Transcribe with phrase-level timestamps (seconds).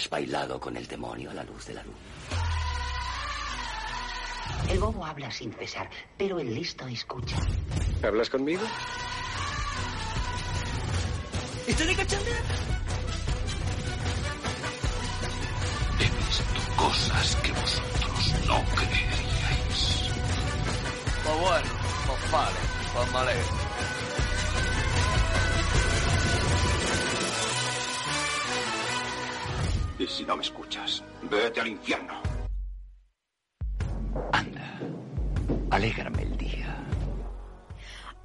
[0.00, 1.98] has bailado con el demonio a la luz de la luna.
[4.70, 7.36] El bobo habla sin cesar, pero el listo escucha.
[8.02, 8.62] ¿Hablas conmigo?
[11.66, 12.34] ¿Estoy de cachondeo?
[15.98, 20.10] He visto cosas que vosotros no creeríais.
[21.24, 21.70] Pues bueno,
[22.06, 22.58] pues vale,
[22.94, 23.69] pues vale.
[30.10, 32.14] Si no me escuchas, vete al infierno.
[34.32, 34.80] Anda,
[35.70, 36.76] alégrame el día.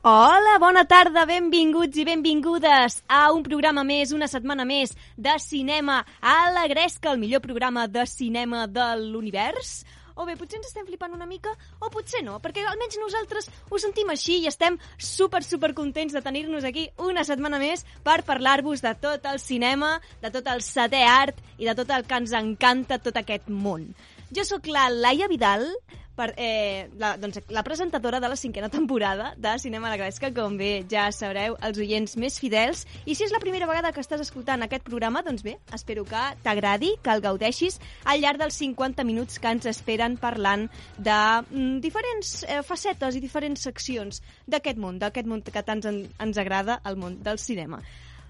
[0.01, 6.03] Hola, bona tarda, benvinguts i benvingudes a un programa més, una setmana més de cinema
[6.21, 9.79] a la Gresca, el millor programa de cinema de l'univers.
[10.15, 11.51] O bé, potser ens estem flipant una mica,
[11.83, 16.21] o potser no, perquè almenys nosaltres ho sentim així i estem super, super contents de
[16.23, 21.03] tenir-nos aquí una setmana més per parlar-vos de tot el cinema, de tot el setè
[21.09, 23.89] art i de tot el que ens encanta tot aquest món.
[24.31, 25.67] Jo sóc la Laia Vidal,
[26.15, 30.31] per, eh, la, doncs, la presentadora de la cinquena temporada de Cinema a la Gresca,
[30.33, 32.85] com bé ja sabreu, els oients més fidels.
[33.05, 36.23] I si és la primera vegada que estàs escoltant aquest programa, doncs bé, espero que
[36.43, 41.19] t'agradi, que el gaudeixis al llarg dels 50 minuts que ens esperen parlant de
[41.51, 46.41] mm, diferents eh, facetes i diferents seccions d'aquest món, d'aquest món que tant en, ens
[46.41, 47.83] agrada, el món del cinema.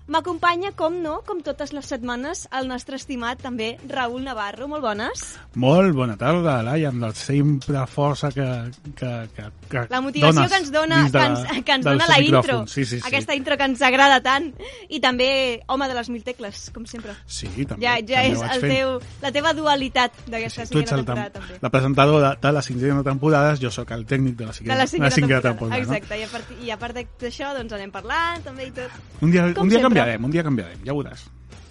[0.08, 4.68] M'acompanya, com no, com totes les setmanes, el nostre estimat també Raül Navarro.
[4.70, 5.24] Molt bones.
[5.58, 8.46] Molt bona tarda, Laia, amb la sempre força que,
[9.00, 12.06] que, que, que La motivació dones que ens dona, de, que ens, que ens dona
[12.12, 12.58] la intro.
[12.68, 13.08] Sí, sí, sí.
[13.08, 14.52] Aquesta intro que ens agrada tant.
[14.94, 15.30] I també
[15.74, 17.16] home de les mil tecles, com sempre.
[17.26, 17.82] Sí, també.
[17.88, 18.94] Ja, ja també és el teu,
[19.26, 21.60] la teva dualitat d'aquesta Tu ets cinquena temporada, tam- també.
[21.66, 24.78] la presentadora de, de la cinquena temporada, jo sóc el tècnic de la De cinquena,
[24.78, 25.50] la cinquena, temporada.
[25.50, 25.82] temporada.
[25.82, 28.94] Exacte, i a, part, i a part d'això doncs anem parlant també i tot.
[28.94, 29.26] No?
[29.26, 29.95] Un dia, Com un dia sempre.
[29.96, 31.26] Canviarem, un dia canviarem, ja ho veuràs.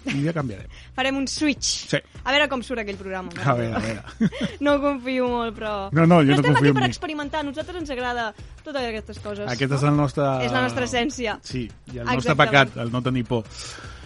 [0.04, 0.68] Un dia canviarem.
[0.96, 1.68] Farem un switch.
[1.88, 2.00] Sí.
[2.24, 3.30] A veure com surt aquell programa.
[3.40, 4.28] A veure, a veure.
[4.66, 5.72] No confio molt, però...
[5.96, 6.90] No, no, jo no estem confio aquí en per mi.
[6.92, 7.40] experimentar.
[7.40, 8.26] A nosaltres ens agrada
[8.62, 9.48] totes aquestes coses.
[9.54, 10.28] Aquest és el nostre...
[10.44, 11.38] És la nostra essència.
[11.44, 12.52] Sí, i el nostre Exactament.
[12.52, 13.48] pecat, el no tenir por.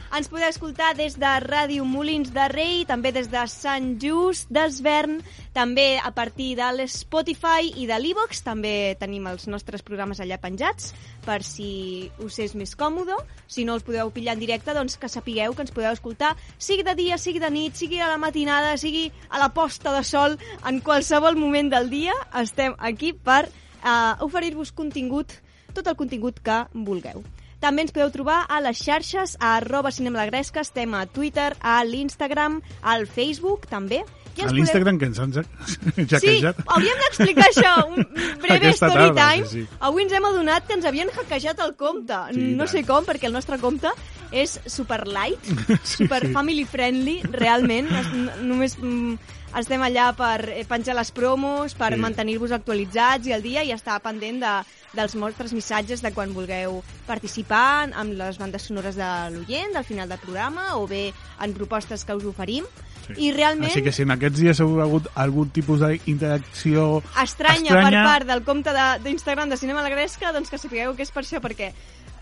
[0.09, 5.19] Ens podeu escoltar des de Ràdio Molins de Rei, també des de Sant Just d'Esvern,
[5.53, 10.95] també a partir de l'Spotify i de l'Evox, també tenim els nostres programes allà penjats,
[11.27, 13.19] per si us és més còmode.
[13.53, 16.89] Si no els podeu pillar en directe, doncs que sapigueu que ens podeu escoltar, sigui
[16.89, 20.39] de dia, sigui de nit, sigui a la matinada, sigui a la posta de sol,
[20.65, 25.37] en qualsevol moment del dia, estem aquí per eh, oferir-vos contingut,
[25.77, 27.21] tot el contingut que vulgueu.
[27.61, 32.61] També ens podeu trobar a les xarxes, a arroba cinemalagresca, estem a Twitter, a l'Instagram,
[32.83, 34.05] al Facebook, també.
[34.39, 36.61] I A l'Instagram que ens han ja- Sí, hackejat.
[36.71, 38.05] hauríem d'explicar això, un
[38.45, 39.49] breve Aquesta story tarda, time.
[39.51, 39.77] sí, sí.
[39.81, 42.15] Avui ens hem adonat que ens havien hackejat el compte.
[42.37, 42.71] Sí, no tant.
[42.77, 43.91] sé com, perquè el nostre compte
[44.31, 45.43] és super light,
[45.83, 46.33] Sí, super sí.
[46.33, 47.91] family friendly, realment.
[47.91, 48.13] Es,
[48.47, 49.19] només mm,
[49.57, 52.01] estem allà per eh, penjar les promos, per Sí.
[52.01, 54.53] mantenir-vos actualitzats i al dia i estar pendent de,
[54.95, 60.09] dels nostres missatges de quan vulgueu participar amb les bandes sonores de l'oient, del final
[60.09, 62.65] del programa, o bé en propostes que us oferim.
[63.09, 63.15] Sí.
[63.29, 63.71] I realment...
[63.71, 68.27] Així que si en aquests dies heu hagut algun tipus d'interacció estranya, estranya per part
[68.29, 71.11] del compte de- d'Instagram de, de Cinema a la Gresca, doncs que sapigueu que és
[71.15, 71.73] per això, perquè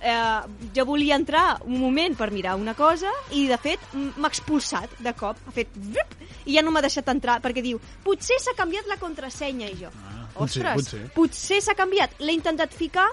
[0.06, 4.94] eh, jo volia entrar un moment per mirar una cosa i, de fet, m'ha expulsat
[5.02, 5.36] de cop.
[5.48, 5.74] Ha fet...
[5.74, 6.14] Vup,
[6.46, 9.90] I ja no m'ha deixat entrar, perquè diu, potser s'ha canviat la contrasenya, i jo.
[10.06, 11.04] Ah, potser, Ostres, potser.
[11.16, 12.14] potser s'ha canviat.
[12.22, 13.08] L'he intentat ficar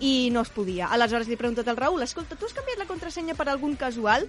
[0.00, 0.86] i no es podia.
[0.94, 4.28] Aleshores li he preguntat al Raül, escolta, tu has canviat la contrasenya per algun casual?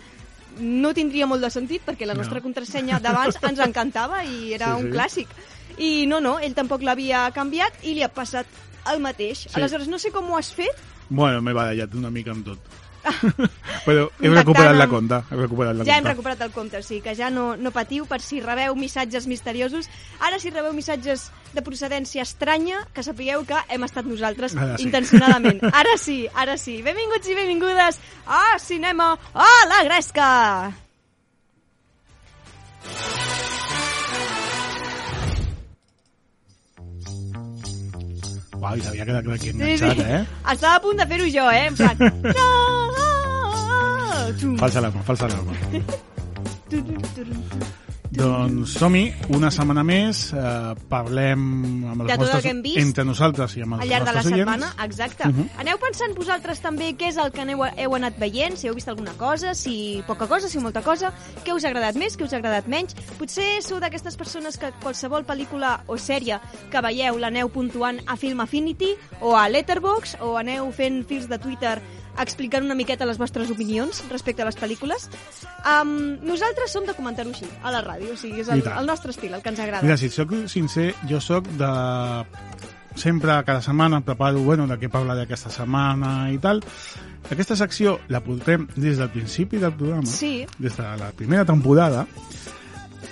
[0.58, 2.24] No tindria molt de sentit, perquè la No.
[2.24, 4.94] nostra contrasenya d'abans ens encantava i era Sí, un sí.
[4.98, 5.28] clàssic.
[5.78, 8.48] I no, no, ell tampoc l'havia canviat i li ha passat
[8.90, 9.44] el mateix.
[9.46, 9.50] Sí.
[9.60, 10.74] Aleshores, no sé com ho has fet.
[11.10, 12.74] Bueno, m'he barallat una mica amb tot.
[13.88, 15.22] Però he recuperat la amb- compta.
[15.32, 16.12] He recuperat la ja hem compta.
[16.12, 19.88] recuperat el compte, o sigui que ja no, no patiu per si rebeu missatges misteriosos.
[20.20, 24.90] Ara, si rebeu missatges de procedència estranya, que sapigueu que hem estat nosaltres Ara sí.
[24.90, 25.64] intencionadament.
[25.84, 26.82] Ara sí, ara sí.
[26.84, 30.32] Benvinguts i benvingudes a Cinema a la Gresca!
[38.58, 40.22] Uau, i s'havia quedat aquí enganxat, eh?
[40.54, 41.68] Estava a punt de fer-ho jo, eh?
[41.70, 41.96] En plan...
[44.60, 45.54] Falsa alarma, falsa alarma.
[48.18, 49.04] Doncs som-hi,
[49.36, 51.42] una setmana més, eh, parlem
[51.92, 54.08] amb els De el vostres, que hem vist entre nosaltres i amb els al llarg
[54.08, 54.40] de la oients.
[54.40, 55.28] setmana, exacte.
[55.28, 55.48] Uh -huh.
[55.60, 58.88] Aneu pensant vosaltres també què és el que aneu, heu anat veient, si heu vist
[58.88, 61.14] alguna cosa, si poca cosa, si molta cosa,
[61.46, 62.96] què us ha agradat més, què us ha agradat menys.
[63.20, 66.40] Potser sou d'aquestes persones que qualsevol pel·lícula o sèrie
[66.72, 71.38] que veieu l'aneu puntuant a Film Affinity o a Letterboxd o aneu fent fils de
[71.38, 71.82] Twitter
[72.24, 75.10] explicant una miqueta les vostres opinions respecte a les pel·lícules.
[75.68, 79.12] Um, nosaltres som de comentar-ho així, a la ràdio, o sigui, és el, el nostre
[79.12, 79.84] estil, el que ens agrada.
[79.86, 81.72] Mira, si soc sincer, jo sóc de...
[82.98, 86.64] Sempre, cada setmana, preparo, bueno, de què parlaré aquesta setmana i tal.
[87.30, 90.48] Aquesta secció la portem des del principi del programa, Sí.
[90.58, 92.08] des de la primera temporada,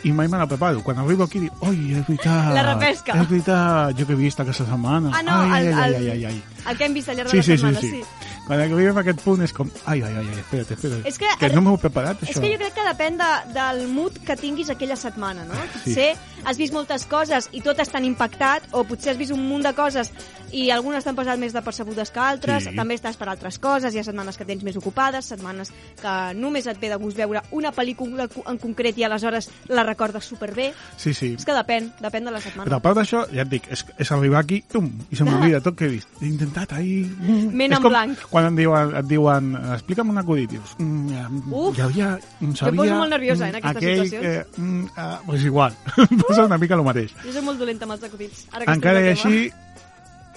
[0.03, 0.81] i mai me la preparo.
[0.83, 2.49] Quan arribo aquí dic, oi, és veritat.
[2.53, 3.13] La repesca.
[3.13, 5.11] És veritat, jo que he vist aquesta setmana.
[5.13, 6.43] Ah, no, ai, el, ai, ai, ai, ai.
[6.69, 7.89] el que hem vist al llarg Sí, de sí, la sí, setmana, sí.
[7.91, 8.24] sí.
[8.45, 11.05] Quan arribem a aquest punt és com, ai, ai, ai, espera't, espera't.
[11.09, 12.43] És que que no m'ho he preparat, És això.
[12.43, 15.57] que jo crec que depèn de, del mood que tinguis aquella setmana, no?
[15.83, 15.95] Sí.
[15.95, 16.11] Potser
[16.45, 19.73] has vist moltes coses i tot estan impactat, o potser has vist un munt de
[19.73, 20.11] coses
[20.51, 22.75] i algunes t'han passat més de percebudes que altres, Sí.
[22.75, 25.71] també estàs per altres coses, hi ha setmanes que tens més ocupades, setmanes
[26.01, 30.25] que només et ve de gust veure una pel·lícula en concret i aleshores la recordes
[30.25, 30.73] superbé.
[30.97, 31.33] Sí, sí.
[31.37, 32.65] És que depèn, depèn de la setmana.
[32.69, 35.61] Però a part d'això, ja et dic, és, és arribar aquí, tum, i se m'oblida
[35.61, 36.07] tot que he vist.
[36.21, 37.05] He intentat ahir...
[37.25, 38.19] Mm, Ment en com blanc.
[38.29, 41.77] Quan et diuen, et diuen explica'm un acudit, dius, mm, ja, Uf.
[41.77, 42.09] hi havia...
[42.39, 44.45] mm, Sabia, poso molt nerviosa, eh, en mm, aquestes aquell situacions.
[44.55, 47.13] Que, mm, ah, pues igual, em passa una mica el mateix.
[47.23, 48.45] Jo soc molt dolenta amb els acudits.
[48.51, 49.51] Ara que Encara i així,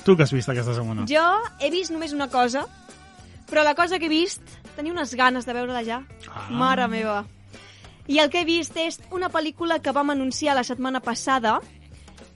[0.08, 1.04] tu que has vist aquesta setmana?
[1.10, 1.24] Jo
[1.60, 2.64] he vist només una cosa,
[3.50, 4.40] però la cosa que he vist,
[4.76, 5.98] tenia unes ganes de veure-la ja.
[6.32, 6.46] Ah.
[6.48, 7.18] Mare meva.
[8.08, 11.58] I el que he vist és una pel·lícula que vam anunciar la setmana passada,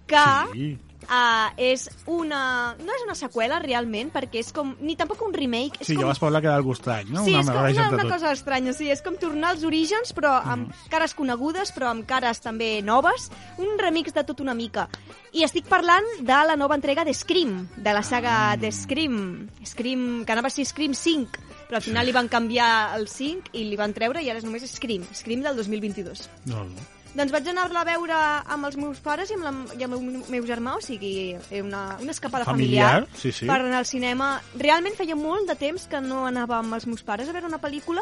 [0.06, 0.76] que Sí.
[1.08, 2.74] Uh, és una...
[2.78, 4.74] No és una seqüela, realment, perquè és com...
[4.80, 5.80] Ni tampoc un remake.
[5.80, 6.02] És Sí, com...
[6.04, 7.24] ja vas parlar que era algú estrany, no?
[7.24, 8.12] Sí, és com una, una tot.
[8.12, 10.88] cosa estranya, sí, és com tornar als orígens, però amb Mm.
[10.92, 14.88] cares conegudes, però amb cares també noves, un remix de tot una mica.
[15.32, 18.56] I estic parlant de la nova entrega de Scream, de la saga Ah.
[18.56, 22.94] de Scream, Scream, que anava a ser Scream 5, però al final li van canviar
[22.98, 26.28] el 5 i li van treure i ara és només Scream, Scream del 2022.
[26.46, 27.01] No, no.
[27.14, 28.16] Doncs vaig anar-la a veure
[28.54, 31.34] amb els meus pares i amb, la, i amb el meu, meu germà, o sigui,
[31.60, 33.46] una, una escapada familiar, Familiar, sí, sí.
[33.50, 34.30] per anar al cinema.
[34.56, 37.60] Realment feia molt de temps que no anava amb els meus pares a veure una
[37.60, 38.00] pel·lícula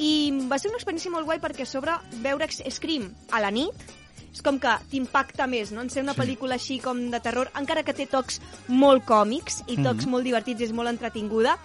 [0.00, 3.72] i va ser una experiència molt guai perquè a sobre veure Scream a la nit
[4.36, 5.80] és com que t'impacta més, no?
[5.80, 6.20] En ser una Sí.
[6.20, 10.10] pel·lícula així com de terror, encara que té tocs molt còmics i tocs Mhm.
[10.12, 11.58] molt divertits i és molt entretinguda.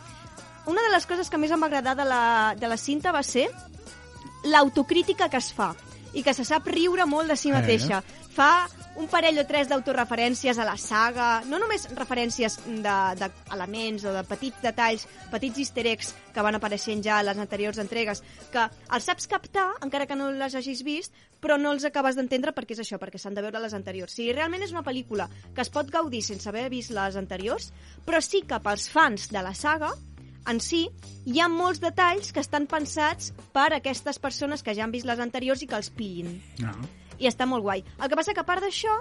[0.68, 3.24] Una de les coses que més em va agradar de la, de la cinta va
[3.24, 3.50] ser
[4.44, 5.74] l'autocrítica que es fa
[6.14, 7.54] i que se sap riure molt de si Eh.
[7.54, 8.04] mateixa.
[8.32, 14.24] Fa un parell o tres d'autoreferències a la saga, no només referències d'elements o de
[14.28, 18.22] petits detalls, petits easter eggs que van apareixent ja a les anteriors entregues,
[18.52, 22.54] que els saps captar, encara que no les hagis vist, però no els acabes d'entendre
[22.54, 24.12] perquè és això, perquè s'han de veure les anteriors.
[24.14, 27.72] Si realment és una pel·lícula que es pot gaudir sense haver vist les anteriors,
[28.06, 29.92] però sí que pels fans de la saga,
[30.50, 30.86] en si,
[31.26, 35.20] hi ha molts detalls que estan pensats per aquestes persones que ja han vist les
[35.20, 36.40] anteriors i que els pillin.
[36.64, 36.74] no.
[37.22, 37.84] I està molt guai.
[38.02, 38.96] El que passa que, a part d'això,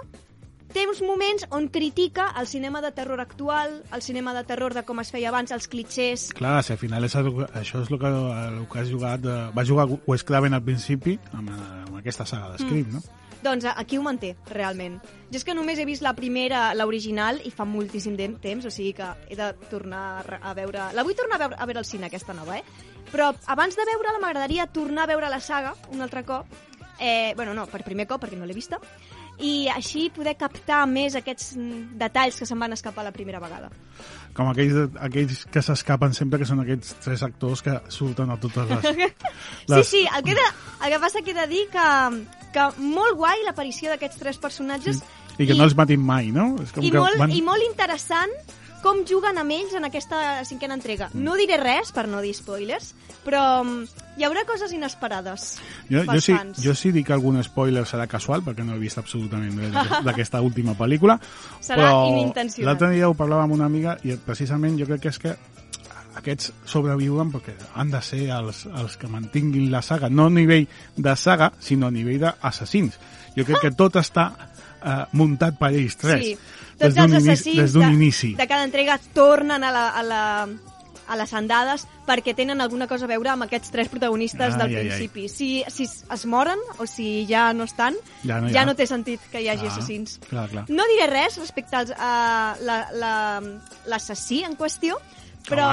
[0.71, 4.83] té uns moments on critica el cinema de terror actual, el cinema de terror de
[4.85, 6.27] com es feia abans, els clichés...
[6.37, 9.25] Clar, si al final és el, això és el que, el que has jugat...
[9.25, 13.03] De, va jugar Wes Craven al principi amb, amb aquesta saga de Scream, no?
[13.41, 14.99] Doncs a- aquí ho manté, realment.
[15.31, 18.93] Jo és que només he vist la primera, l'original, i fa moltíssim temps, o sigui
[18.93, 20.91] que he de tornar a veure...
[20.93, 22.63] La vull tornar a veure, a veure al cine, aquesta nova, eh?
[23.11, 26.45] Però abans de veure-la m'agradaria tornar a veure la saga un altre cop.
[26.99, 28.77] Eh, bueno, no, per primer cop, perquè no l'he vista.
[29.39, 33.71] I així poder captar més aquests mm, detalls que se'n van escapar la primera vegada.
[34.37, 38.69] Com aquells, aquells que s'escapen sempre, que són aquests tres actors que surten a totes
[38.69, 39.15] les...
[39.71, 40.45] Sí, sí, el que, de,
[40.85, 41.87] el que passa que he de dir que,
[42.53, 45.01] que molt guai l'aparició d'aquests tres personatges
[45.37, 46.53] I que no els matin mai, no?
[46.61, 47.33] És com i, que molt, van...
[47.33, 48.33] i molt interessant
[48.81, 51.09] com juguen amb ells en aquesta cinquena entrega.
[51.13, 52.91] No diré res per no dir spoilers,
[53.25, 55.59] però mm, hi haurà coses inesperades
[55.89, 56.59] Jo, jo, sí, fans.
[56.63, 60.41] jo sí dic algun spoiler serà casual, perquè no he vist absolutament res d'aquest- d'aquesta
[60.41, 61.19] última pel·lícula.
[61.61, 62.65] Serà però inintencionat.
[62.67, 65.35] L'altre dia ho parlava amb una amiga i precisament jo crec que és que
[66.19, 70.65] aquests sobreviuen perquè han de ser els, els que mantinguin la saga, no a nivell
[70.97, 72.97] de saga, sinó a nivell d'assassins.
[73.37, 74.25] Jo crec que tot està
[74.83, 76.25] eh, muntat per ells tres.
[76.25, 76.37] Sí,
[76.77, 78.33] tots els assassins de, inici.
[78.35, 80.23] de cada entrega tornen a la, a la
[81.11, 84.69] a les andades perquè tenen alguna cosa a veure amb aquests tres protagonistes Ai, del
[84.69, 84.87] ai, ai.
[84.87, 85.25] principi.
[85.27, 88.65] Si, si es moren o si ja no estan, Ja no ja ha.
[88.65, 90.19] no té sentit que hi hagi Ah, assassins.
[90.29, 90.63] Clar, clar.
[90.69, 93.41] No diré res respecte a la- la-
[93.87, 94.95] l'assassí en qüestió,
[95.47, 95.67] però,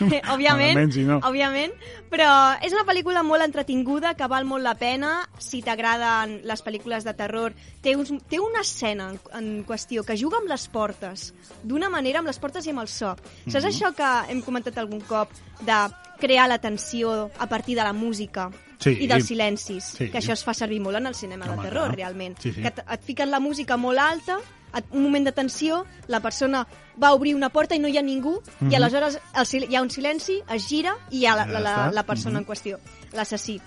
[0.00, 1.18] Home, òbviament, malament, si no.
[1.26, 1.72] òbviament,
[2.10, 2.28] però
[2.64, 7.14] és una pel·lícula molt entretinguda que val molt la pena si t'agraden les pel·lícules de
[7.18, 7.54] terror.
[7.82, 11.32] Té, uns, té una escena en, en qüestió que juga amb les portes,
[11.62, 13.14] d'una manera amb les portes i amb el so.
[13.48, 13.72] Saps Mhm.
[13.72, 15.28] això que hem comentat algun cop
[15.60, 15.80] de
[16.18, 18.50] crear la tensió a partir de la música?
[18.78, 18.90] Sí.
[19.00, 20.08] i dels silencis, Sí.
[20.10, 21.96] que això es fa servir molt en el cinema Home, de terror, clar.
[21.96, 22.38] realment.
[22.38, 22.62] Sí, sí.
[22.62, 24.38] Que et, et fiquen la música molt alta,
[24.74, 26.66] et, un moment de tensió, la persona
[27.02, 28.70] va obrir una porta i no hi ha ningú, Mhm.
[28.70, 31.90] i aleshores el, hi ha un silenci, es gira i hi ha la, la, la,
[31.92, 32.44] la persona Mhm.
[32.44, 32.78] en qüestió,
[33.12, 33.60] l'assassí.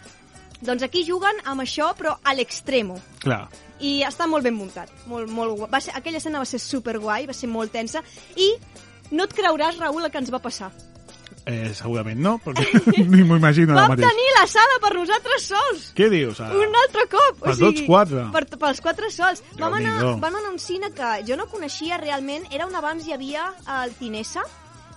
[0.62, 3.00] Doncs aquí juguen amb això, però a l'extremo.
[3.20, 3.50] Clar.
[3.80, 4.90] I està molt ben muntat.
[5.08, 5.70] Molt, molt guai.
[5.72, 8.04] va ser, aquella escena va ser super guai, va ser molt tensa,
[8.36, 8.54] i
[9.10, 10.72] no et creuràs, Raül, el que ens va passar.
[11.50, 12.68] Eh, segurament no, perquè
[13.10, 14.12] ni m'ho imagino ara Vam mateix.
[14.12, 15.88] tenir la sala per nosaltres sols!
[15.98, 16.38] Què dius?
[16.40, 17.40] Ah, Un altre cop!
[17.42, 18.28] Per tots quatre?
[18.36, 19.42] Per, pels quatre sols.
[19.58, 22.46] Vam anar, vam anar a un cine que jo no coneixia realment.
[22.54, 23.48] Era on abans hi havia
[23.82, 24.44] el Tinesa,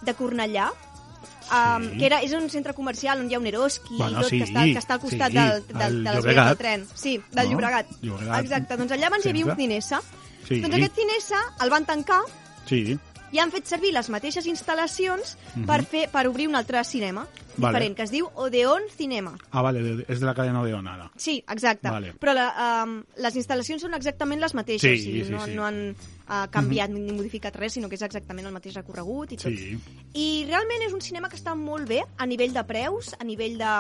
[0.05, 1.97] de Cornellà, um, Sí.
[1.99, 4.39] que era, és un centre comercial on hi ha un Eroski Bueno, i tot, sí,
[4.43, 6.47] que, està, que està al costat sí, del, del, al de les vies Llobregat.
[6.53, 6.87] del tren.
[6.95, 7.53] Sí, del No?
[7.57, 7.87] Llobregat.
[8.03, 8.45] Llobregat.
[8.45, 9.57] Exacte, doncs allà abans hi havia un.
[9.57, 10.03] Tinesa.
[10.47, 10.61] Sí.
[10.61, 12.21] Doncs aquest Tinesa el van tancar
[12.69, 12.99] Sí.
[13.35, 15.67] I han fet servir les mateixes instal·lacions Mhm.
[15.67, 17.27] per, fer, per obrir un altre cinema
[17.57, 17.73] Vale.
[17.79, 19.37] diferent, que es diu Odeon Cinema.
[19.51, 21.11] Ah, vale, és de la cadena Odeon ara.
[21.17, 21.89] Sí, exacte.
[21.91, 22.15] Vale.
[22.19, 22.49] Però la,
[22.85, 24.83] um, les instal·lacions són exactament les mateixes.
[25.01, 25.55] Sí, o sigui, sí, no, sí.
[25.55, 29.37] No han uh, canviat ni modificat res, sinó que és exactament el mateix recorregut i
[29.39, 29.53] tot.
[29.53, 29.79] Sí.
[30.15, 33.57] I realment és un cinema que està molt bé a nivell de preus, a nivell
[33.59, 33.73] de,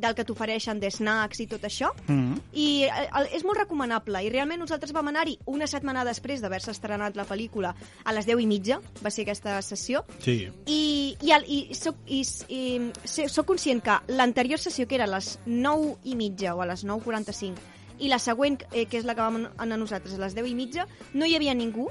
[0.00, 1.90] del que t'ofereixen de snacks i tot això.
[2.06, 2.38] Mm.
[2.52, 4.22] I eh, el- és molt recomanable.
[4.26, 7.74] I realment nosaltres vam anar-hi una setmana després d'haver-se estrenat la pel·lícula
[8.04, 10.48] a les 10 i mitja, va ser aquesta sessió, Sí.
[10.66, 12.62] i, i, el, i, soc, i, i
[13.04, 16.84] soc conscient que l'anterior sessió, que era a les 9 i mitja o a les
[16.86, 17.56] 9.45,
[18.00, 20.54] i la següent, eh, que és la que vam anar nosaltres, a les 10 i
[20.56, 21.88] mitja, no hi havia ningú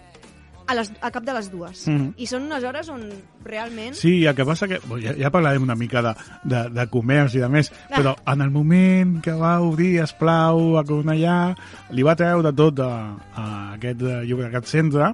[0.70, 1.88] a, les, a cap de les dues.
[1.90, 2.12] Mhm.
[2.18, 3.08] I són unes hores on
[3.46, 3.96] realment...
[3.98, 4.78] Sí, el que passa que...
[4.86, 6.14] Bueno, ja, ja parlarem una mica de,
[6.44, 7.96] de, de comerç i de més, Ah.
[7.98, 11.56] però en el moment que va obrir Esplau a Cornellà,
[11.90, 12.92] li va treure tot a,
[13.34, 13.46] a
[13.80, 15.14] aquest eh, Llobregat Centre,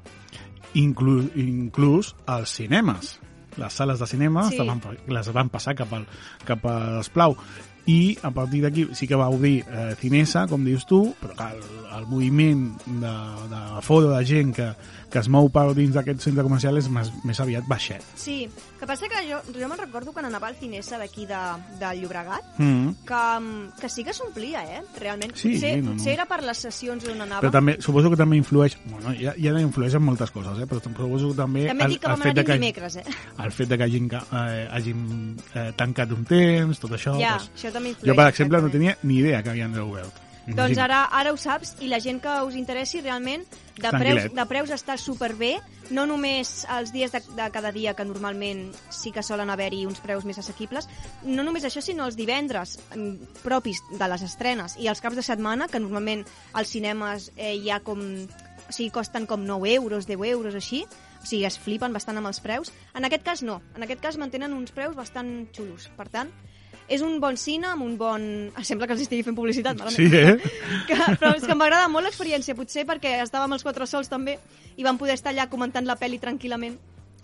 [0.75, 3.15] inclús, inclús els cinemes.
[3.57, 4.57] Les sales de cinema Sí.
[4.57, 6.05] estaven, les van passar cap, al,
[6.45, 7.37] cap a Esplau.
[7.85, 11.49] I a partir d'aquí sí que va obrir eh, Cinesa, com dius tu, però que
[11.53, 11.59] el,
[11.99, 13.11] el moviment de,
[13.51, 14.71] de foro de gent que,
[15.13, 18.01] que es mou per dins d'aquest centre comercial és més, més aviat baixet.
[18.17, 18.47] Sí,
[18.85, 21.41] que passa que jo, jo me'n recordo quan anava al Cinesa d'aquí de,
[21.81, 22.89] de Llobregat, Mm.
[23.05, 23.21] que,
[23.81, 24.81] que sí que s'omplia, eh?
[25.01, 25.33] Realment.
[25.35, 25.95] Sí, potser, no, no.
[25.95, 27.41] potser era per les sessions on anava.
[27.43, 30.67] Però també, suposo que també influeix, bueno, ja, ja influeix en moltes coses, eh?
[30.69, 33.05] però suposo que també, També et dic que vam de que, dimecres, eh?
[33.43, 35.01] el fet de que hagin, eh, hagin
[35.53, 37.17] eh, tancat un temps, tot això...
[37.19, 38.11] Ja, doncs, això també influeix.
[38.11, 38.99] jo, per exemple, no exactament.
[39.01, 40.21] tenia ni idea que havien reobert.
[40.45, 44.45] Doncs ara, ara ho saps, i la gent que us interessi realment, de preus, de
[44.45, 45.55] preus està superbé,
[45.95, 50.01] no només els dies de, de cada dia, que normalment sí que solen haver-hi uns
[50.03, 50.87] preus més assequibles,
[51.25, 55.25] no només això, sinó els divendres mm, propis de les estrenes i els caps de
[55.25, 58.05] setmana, que normalment als cinemes eh, hi ha com...
[58.65, 60.79] O sigui, costen com 9 euros, 10 euros, així.
[61.21, 62.71] O sigui, es flipen bastant amb els preus.
[62.97, 63.59] En aquest cas, no.
[63.77, 65.85] En aquest cas mantenen uns preus bastant xulos.
[65.93, 66.31] Per tant,
[66.87, 68.25] és un bon cine amb un bon...
[68.69, 69.97] Sembla que els estigui fent publicitat, malament.
[69.97, 70.35] Sí, eh?
[70.89, 74.37] Que, però és que m'agrada molt l'experiència, potser perquè estàvem els quatre sols també
[74.75, 76.77] i vam poder estar allà comentant la pel·li tranquil·lament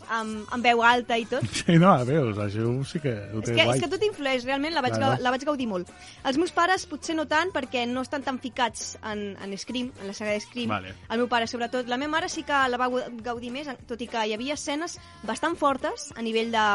[0.09, 1.45] amb, amb veu alta i tot.
[1.61, 3.77] Sí, no, veus, això sí que ho És té que, guai.
[3.77, 5.21] és que tot influeix, realment la vaig, claro.
[5.21, 5.91] la vaig gaudir molt.
[6.27, 10.11] Els meus pares potser no tant perquè no estan tan ficats en, en Scream, en
[10.11, 10.71] la saga de Scream.
[10.71, 10.95] Vale.
[11.09, 11.89] El meu pare, sobretot.
[11.91, 12.89] La meva mare sí que la va
[13.23, 16.67] gaudir més, tot i que hi havia escenes bastant fortes a nivell de,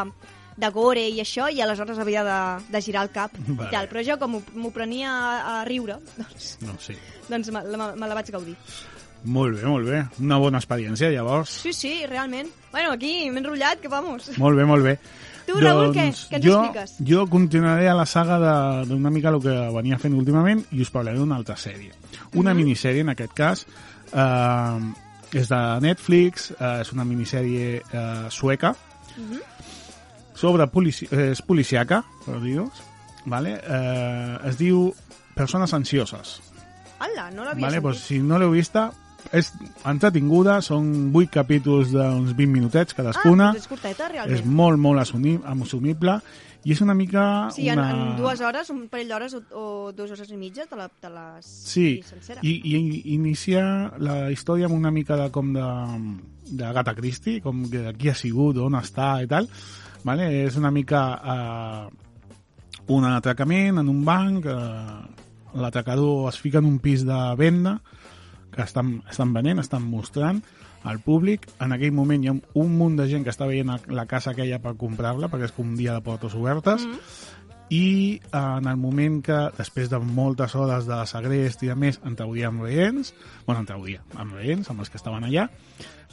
[0.57, 3.31] de gore i això, i aleshores havia de, de girar el cap.
[3.47, 3.69] Vale.
[3.69, 3.89] I tal.
[3.91, 6.95] Però jo, com m'ho- prenia a, a riure, doncs, No, sí.
[7.29, 8.57] doncs me, la, me la vaig gaudir.
[9.25, 10.05] Molt bé, molt bé.
[10.23, 11.51] Una bona experiència, llavors.
[11.65, 12.49] Sí, sí, realment.
[12.71, 14.31] Bueno, aquí m'he enrotllat, que vamos.
[14.39, 14.99] Molt bé, molt bé.
[15.47, 16.05] Tu, Raül, què?
[16.31, 16.95] Què ens jo, expliques?
[17.07, 20.91] Jo continuaré a la saga de- d'una mica el que venia fent últimament i us
[20.91, 21.93] parlaré d'una altra sèrie.
[22.35, 22.57] Una Mhm.
[22.65, 23.67] minissèrie, en aquest cas,
[24.13, 24.81] eh,
[25.39, 28.75] és de Netflix, eh, és una minissèrie eh, sueca,
[29.17, 29.41] Mhm.
[30.37, 32.69] Sobre polici és policiaca, per dir-ho,
[33.27, 33.57] vale?
[33.63, 34.93] eh, es diu
[35.37, 36.39] Persones ansioses.
[36.97, 37.77] Hola, no l'havia Vale?
[37.77, 37.83] sentit.
[37.85, 38.87] Pues, si no l'heu vista,
[39.37, 39.51] és
[39.85, 43.51] entretinguda, són 8 capítols d'uns 20 minutets cadascuna.
[43.51, 44.47] Ah, doncs és curteta, és realment.
[44.47, 46.15] molt, molt assumi- assumible
[46.65, 47.51] i és una mica...
[47.53, 47.91] Sí, en, una...
[47.93, 51.11] en dues hores, un parell d'hores o, o dues hores i mitja te, la, te
[51.13, 52.41] les Sí, sencera.
[52.43, 55.67] i, i inicia la història amb una mica de com de,
[56.49, 59.51] de Agatha Christie, com que qui ha sigut, on està i tal.
[60.05, 60.29] Vale?
[60.45, 61.87] És una mica eh,
[62.89, 67.81] un atracament en un banc, eh, l'atracador es fica en un pis de venda
[68.53, 70.43] que estan, estan venent, estan mostrant
[70.87, 71.49] al públic.
[71.61, 74.61] En aquell moment hi ha un munt de gent que està veient la casa aquella
[74.63, 77.01] per comprar-la, perquè és com un dia de portes obertes, Mm.
[77.69, 81.99] i eh, en el moment que, després de moltes hores de segrest i de més,
[82.05, 83.13] en trauria amb veïns,
[83.47, 85.49] bueno, en trauria amb veïns, amb els que estaven allà,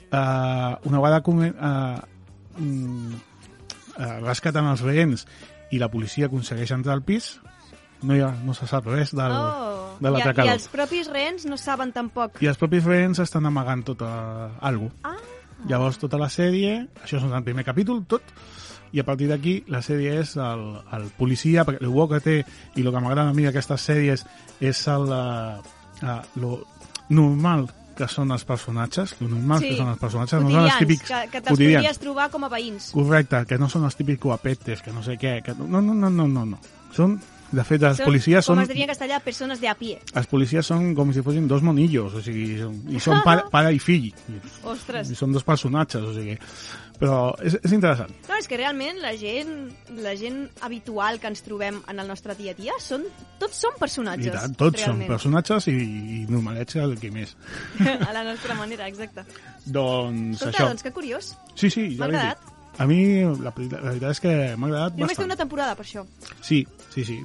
[0.09, 2.01] eh, una vegada eh,
[2.57, 3.32] mm, eh,
[3.97, 5.27] rescaten els veïns
[5.71, 7.39] i la policia aconsegueix entrar al pis,
[8.03, 9.95] no, hi ha, no se sap res del, Oh.
[9.99, 10.51] de I, I l'atracador.
[10.53, 12.41] els propis rens no saben tampoc.
[12.43, 14.09] I els propis rens estan amagant tota
[14.61, 14.91] algo.
[15.03, 15.15] Ah,
[15.69, 18.21] Llavors, tota la sèrie, això és el primer capítol, tot,
[18.91, 22.35] i a partir d'aquí la sèrie és el, el policia, perquè el bo que té
[22.75, 24.25] i el que m'agrada a mi d'aquestes sèries
[24.59, 25.63] és el, uh,
[26.03, 26.59] uh, lo
[27.09, 29.71] normal que són els personatges, lo normal sí.
[29.71, 31.83] que són els personatges, no són els Quotidians, típics que, que te'ls quotidians.
[31.83, 32.89] podries trobar com a veïns.
[32.95, 36.09] Correcte, que no són els típics guapetes, que no sé què, que no, no, no,
[36.09, 36.61] no, no, no.
[36.93, 37.17] Són,
[37.53, 38.63] de fet, els Són, policies com són...
[38.63, 39.99] es diria en castellà, persones de a pie.
[40.17, 42.57] Els policies són com si fossin dos monillos, o sigui,
[42.89, 44.09] i són pare, pare i fill.
[44.09, 44.39] I,
[44.73, 45.11] Ostres.
[45.13, 46.37] I són dos personatges, o sigui...
[47.03, 48.11] Però és, és interessant.
[48.29, 49.49] No, és que realment la gent,
[50.05, 53.03] la gent habitual que ens trobem en el nostre dia a dia són,
[53.41, 54.31] tots són I personatges.
[54.37, 55.09] tant, tots realment.
[55.09, 57.33] són personatges i, i normalets el que més.
[58.07, 59.25] a la nostra manera, exacte.
[59.65, 60.69] Doncs Escolta, això.
[60.69, 61.33] doncs que curiós.
[61.57, 62.49] Sí, sí, ja l'he dit.
[62.81, 65.27] A mi la, la veritat és que m'ha agradat Només té bastant.
[65.29, 66.05] una temporada, per això.
[66.45, 67.17] Sí, sí, sí.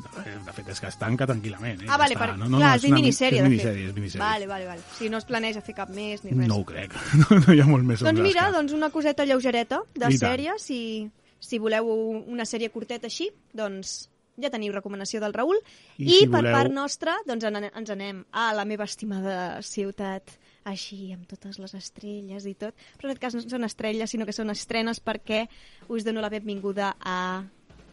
[0.47, 1.83] De fet, és que es tanca tranquil·lament.
[1.85, 1.89] Eh?
[1.89, 2.31] Ah, vale, Ja per...
[2.39, 4.23] No, no, clar, no, és una minissèrie, És minissèrie, és minissèrie.
[4.25, 4.83] Vale, vale, vale.
[4.97, 6.49] Sigui, no es planeja fer cap més ni res.
[6.51, 6.95] No ho crec.
[7.23, 10.21] No, no hi ha molt més Doncs mira, doncs una coseta lleugereta de I tant.
[10.25, 10.81] sèrie, si,
[11.39, 11.89] si voleu
[12.27, 14.09] una sèrie curteta així, doncs
[14.39, 15.59] ja teniu recomanació del Raül.
[15.99, 19.59] I I, si per voleu- part nostra, doncs en, ens anem a la meva estimada
[19.67, 20.37] ciutat,
[20.69, 22.75] així, amb totes les estrelles i tot.
[22.99, 25.47] Però en aquest cas no són estrelles, sinó que són estrenes perquè
[25.89, 27.19] us dono la benvinguda a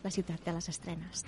[0.06, 1.26] la ciutat de les estrenes.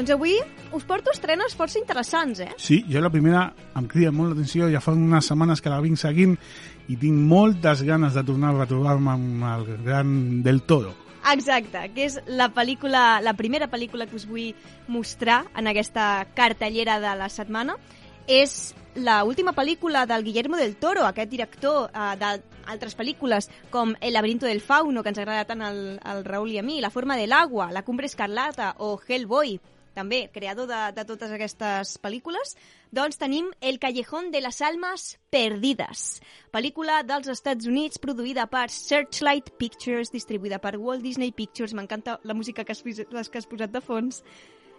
[0.00, 0.38] Doncs avui
[0.72, 2.54] us porto estrenes força interessants, eh?
[2.56, 5.98] Sí, jo la primera em crida molt l'atenció, ja fa unes setmanes que la vinc
[6.00, 6.38] seguint
[6.88, 11.09] i tinc moltes ganes de tornar a retrobar-me amb el gran del Toro.
[11.32, 14.54] Exacte, que és la pel·lícula, la primera pel·lícula que us vull
[14.90, 17.76] mostrar en aquesta cartellera de la setmana.
[18.26, 24.14] És la última pel·lícula del Guillermo del Toro, aquest director eh, d'altres pel·lícules com El
[24.14, 27.16] laberinto del fauno, que ens agrada tant al, al Raül i a mi, La forma
[27.16, 29.60] del agua, La cumbre escarlata o Hellboy,
[29.94, 32.54] també creador de, de totes aquestes pel·lícules,
[32.94, 36.20] doncs tenim El callejón de las almas perdides,
[36.54, 41.74] pel·lícula dels Estats Units produïda per Searchlight Pictures, distribuïda per Walt Disney Pictures.
[41.74, 44.22] M'encanta la música que has, les que has posat de fons.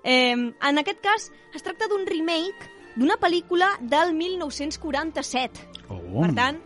[0.03, 5.67] Eh, en aquest cas, es tracta d'un remake d'una pel·lícula del 1947.
[5.89, 6.01] Oh.
[6.21, 6.59] Per tant,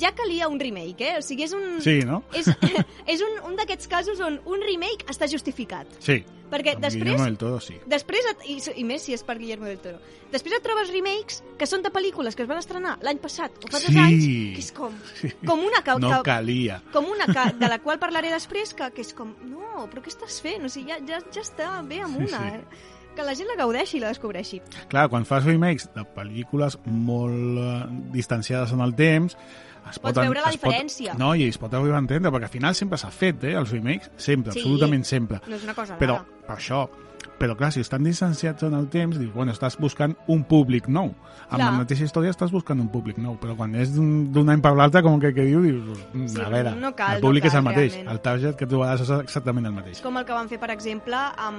[0.00, 1.18] ja calia un remake, eh?
[1.18, 1.80] O sigui, és un...
[1.84, 2.22] Sí, no?
[2.34, 2.48] És,
[3.14, 5.86] és un, un d'aquests casos on un remake està justificat.
[6.02, 6.22] Sí.
[6.50, 7.02] Perquè Amb després...
[7.08, 7.74] Guillermo del Toro, sí.
[7.90, 9.98] Després, et, i, i més si és per Guillermo del Toro.
[10.30, 13.70] Després et trobes remakes que són de pel·lícules que es van estrenar l'any passat o
[13.72, 13.98] fa dos Sí.
[14.02, 14.94] anys, que és com,
[15.48, 16.80] com una que, No que, calia.
[16.92, 20.12] com una que, de la qual parlaré després, que, que és com, no, però què
[20.12, 20.66] estàs fent?
[20.66, 22.58] O sigui, ja, ja, ja està bé amb Sí, una, sí.
[22.60, 22.92] eh?
[23.14, 24.58] Que la gent la gaudeixi i la descobreixi.
[24.90, 27.74] Clar, quan fas remakes de pel·lícules molt eh,
[28.14, 29.36] distanciades en el temps,
[29.90, 31.14] es Pots pot, veure la es pot- diferència.
[31.18, 33.70] No, i es pot arribar a entendre, perquè al final sempre s'ha fet, eh, els
[33.70, 34.60] remakes, sempre, Sí.
[34.60, 35.40] absolutament sempre.
[35.46, 36.24] No és una cosa Però, rara.
[36.46, 36.88] per això,
[37.38, 41.06] però clar, si estan distanciats en el temps, dius, bueno, estàs buscant un públic nou.
[41.48, 41.72] Amb Clar.
[41.72, 45.02] la mateixa història estàs buscant un públic nou, però quan és d'un any per l'altre,
[45.02, 47.54] com que, que diu, dius, mm, Sí, a veure, no cal, el públic no és
[47.54, 48.12] el cal, mateix, realment.
[48.12, 50.00] el target que trobaràs és exactament el mateix.
[50.00, 51.58] Com el que van fer, per exemple, amb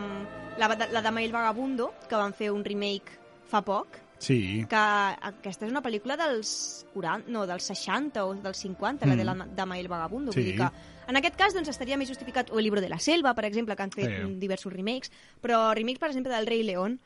[0.57, 4.75] la, la Dama i el Vagabundo, que van fer un remake fa poc, Sí, que
[4.75, 9.17] aquesta és una pel·lícula dels 40, no, dels 60 o dels 50, la Mm.
[9.17, 10.31] de la Dama i el Vagabundo.
[10.31, 10.39] Sí.
[10.41, 10.69] Vull dir que
[11.07, 13.75] en aquest cas doncs, estaria més justificat o el Libro de la Selva, per exemple,
[13.75, 14.35] que han fet Sí.
[14.39, 16.99] diversos remakes, però remakes, per exemple, del Rei León,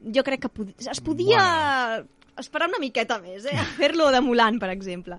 [0.00, 2.04] jo crec que pod es podia
[2.38, 3.56] esperar una miqueta més, eh?
[3.56, 5.18] a fer-lo de Mulan, per exemple.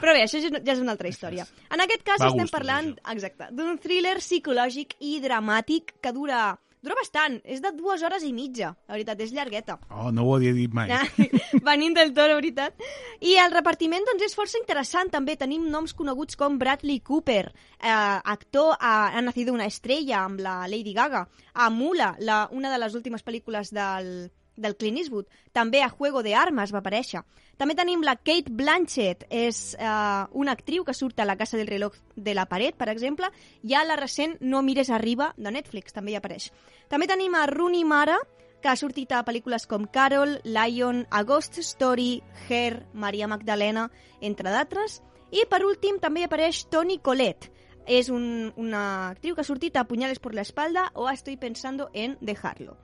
[0.00, 1.46] Però bé, això ja és- una altra història.
[1.70, 6.58] En aquest cas Va estem gustos, parlant exacte d'un thriller psicològic i dramàtic que dura
[6.84, 9.78] dura bastant, és de dues hores i mitja, la veritat, és llargueta.
[9.90, 10.92] oh, no ho havia dit mai.
[10.92, 11.06] Ah,
[11.70, 12.76] Venint del Toro, veritat.
[13.24, 15.38] I el repartiment doncs, és força interessant, també.
[15.40, 17.48] Tenim noms coneguts com Bradley Cooper,
[17.80, 22.72] eh, actor a Ha nacido una estrella, amb la Lady Gaga, a Mula, la, una
[22.72, 25.26] de les últimes pel·lícules del, del Clint Eastwood.
[25.52, 27.22] També a Juego de Armas va aparèixer.
[27.56, 29.88] També tenim la Kate Blanchett, és eh,
[30.32, 33.30] una actriu que surt a La casa del reloj de la paret, per exemple,
[33.62, 36.50] i a la recent No mires arriba, de Netflix, també hi apareix.
[36.88, 38.18] També tenim a Rooney Mara,
[38.64, 43.90] que ha sortit a pel·lícules com Carol, Lion, A Ghost Story, Her, Maria Magdalena,
[44.24, 45.02] entre d'altres.
[45.36, 47.52] I per últim també apareix Toni Collette.
[47.84, 51.90] És un, una actriu que ha sortit a Puñales por la espalda o Estoy pensando
[51.92, 52.78] en dejarlo.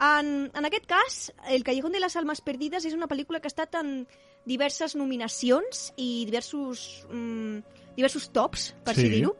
[0.00, 3.54] En, en aquest cas, El callejón de las almas perdides és una pel·lícula que ha
[3.54, 4.06] estat en
[4.46, 7.58] diverses nominacions i diversos, mm,
[7.96, 9.02] diversos tops, per Sí.
[9.02, 9.08] sí.
[9.08, 9.36] dir-ho.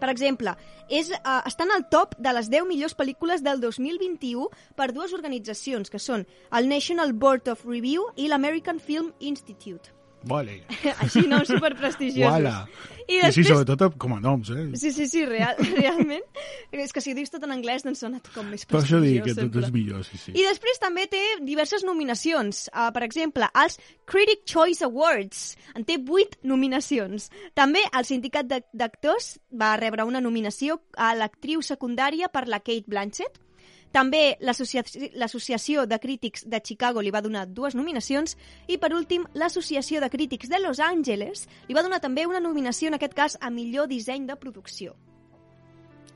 [0.00, 0.56] Per exemple,
[0.88, 5.90] és, uh, estan al top de les 10 millors pel·lícules del 2021 per dues organitzacions,
[5.90, 9.90] que són el National Board of Review i l'American Film Institute.
[10.24, 10.60] Vale.
[11.02, 11.40] Així, no?
[11.48, 12.30] Superprestigiosos.
[12.32, 12.66] Uala.
[13.02, 13.34] I I després...
[13.34, 14.64] sí, sobretot com a noms, eh?
[14.78, 16.22] Sí, sí, sí, real, realment.
[16.70, 19.18] És que si ho dius tot en anglès, doncs sona com més Per això dic
[19.24, 20.34] prestigiós, que tot és millor, sí, sí.
[20.38, 22.68] I després també té diverses nominacions.
[22.70, 25.42] Uh, per exemple, als Critic Choice Awards.
[25.74, 27.26] En té 8 nominacions.
[27.58, 32.86] També el sindicat d'ac- d'actors va rebre una nominació a l'actriu secundària per la Kate
[32.86, 33.42] Blanchett.
[33.92, 34.82] També l'Associa-
[35.14, 40.08] l'Associació de Crítics de Chicago li va donar dues nominacions i, per últim, l'Associació de
[40.08, 43.88] Crítics de Los Angeles li va donar també una nominació, en aquest cas, a millor
[43.88, 44.96] disseny de producció.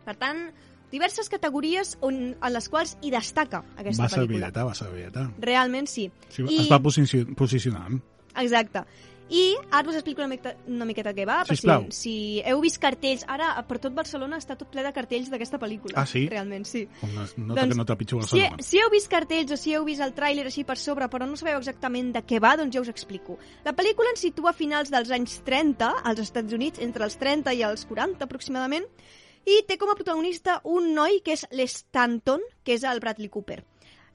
[0.06, 0.40] Per tant,
[0.92, 4.46] diverses categories on, en les quals hi destaca aquesta Va ser pel·lícula.
[4.48, 5.26] vieta, va ser vieta.
[5.38, 6.10] Realment sí.
[6.30, 8.00] Sí, I, Es va posici- posicionant.
[8.36, 8.84] Exacte.
[9.28, 11.40] I ara us explico una miqueta, una miqueta què va.
[11.48, 11.56] per.
[11.58, 11.66] Si,
[11.98, 12.14] si
[12.46, 13.24] heu vist cartells...
[13.26, 15.96] Ara, per tot Barcelona està tot ple de cartells d'aquesta pel·lícula.
[15.98, 16.26] Ah, sí?
[16.30, 16.84] Realment, sí.
[17.02, 20.14] Es nota que no trepitjo si, si heu vist cartells o si heu vist el
[20.14, 23.40] tràiler així per sobre però no sabeu exactament de què va, doncs ja us explico.
[23.66, 27.54] La pel·lícula ens situa a finals dels anys 30 als Estats Units, entre els 30
[27.58, 28.86] i els 40 aproximadament,
[29.46, 33.62] i té com a protagonista un noi que és l'Stanton, que és el Bradley Cooper.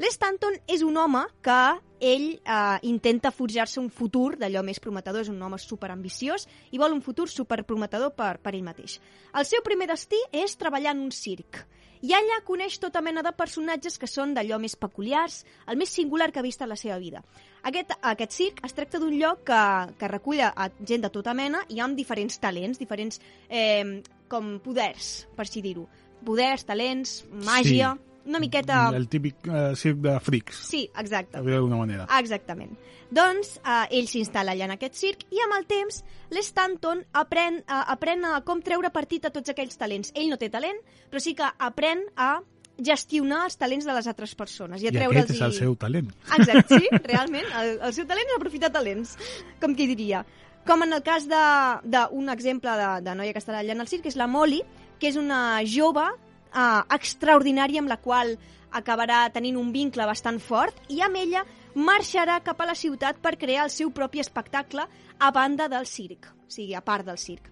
[0.01, 1.57] L'Stanton és un home que
[2.01, 6.95] ell eh, intenta forjar-se un futur d'allò més prometedor, és un home superambiciós i vol
[6.95, 8.97] un futur superprometedor per, per ell mateix.
[9.37, 11.61] El seu primer destí és treballar en un circ.
[12.01, 16.31] I allà coneix tota mena de personatges que són d'allò més peculiars, el més singular
[16.31, 17.21] que ha vist a la seva vida.
[17.61, 19.63] Aquest, aquest circ es tracta d'un lloc que,
[20.01, 23.99] que recull a gent de tota mena i amb diferents talents, diferents eh,
[24.31, 25.85] com poders, per així dir-ho.
[26.25, 28.10] Poders, talents, màgia, Sí.
[28.25, 28.89] Una miqueta...
[28.95, 31.41] El típic eh, circ de frics, Sí, exacte.
[31.41, 32.07] d'alguna manera.
[32.19, 32.77] Exactament.
[33.11, 37.83] Doncs eh, ell s'instal·la allà en aquest circ i amb el temps l'Stanton aprèn, eh,
[37.95, 40.13] aprèn a com treure partit a tots aquells talents.
[40.15, 40.79] Ell no té talent,
[41.09, 42.37] però sí que aprèn a
[42.81, 46.07] gestionar els talents de les altres persones i a I aquest és el seu talent.
[46.37, 47.45] Exacte, sí, realment.
[47.59, 49.17] El, el seu talent és aprofitar talents,
[49.61, 50.23] com qui diria.
[50.65, 54.05] Com en el cas d'un exemple de, de noia que estarà allà en el circ,
[54.05, 54.61] que és la Molly,
[55.01, 56.05] que és una jove
[56.53, 58.35] uh, extraordinària amb la qual
[58.71, 61.43] acabarà tenint un vincle bastant fort i amb ella
[61.75, 64.85] marxarà cap a la ciutat per crear el seu propi espectacle
[65.19, 67.49] a banda del circ, o sigui, a part del circ.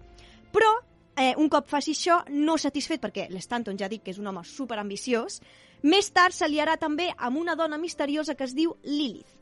[0.51, 0.71] Però,
[1.15, 4.43] eh, un cop faci això, no satisfet, perquè l'Stanton ja dic que és un home
[4.43, 5.41] superambiciós,
[5.83, 9.37] més tard s'aliarà també amb una dona misteriosa que es diu Lilith.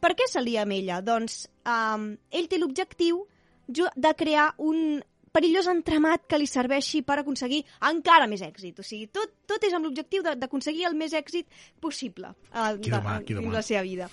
[0.00, 1.00] Per què s'alia amb ella?
[1.02, 3.24] Doncs um, ell té l'objectiu
[3.68, 8.78] de crear un perillós entramat que li serveixi per aconseguir encara més èxit.
[8.80, 11.46] O sigui, tot, tot és amb l'objectiu de- d'aconseguir el més èxit
[11.80, 13.20] possible uh, Qui demà,
[13.52, 14.08] la seva vida.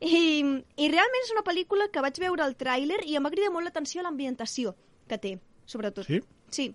[0.00, 0.42] I,
[0.76, 3.64] I realment és una pel·lícula que vaig veure el tràiler i em va cridar molt
[3.68, 4.74] l'atenció l'ambientació
[5.08, 6.04] que té, sobretot.
[6.06, 6.20] Sí?
[6.50, 6.66] Sí.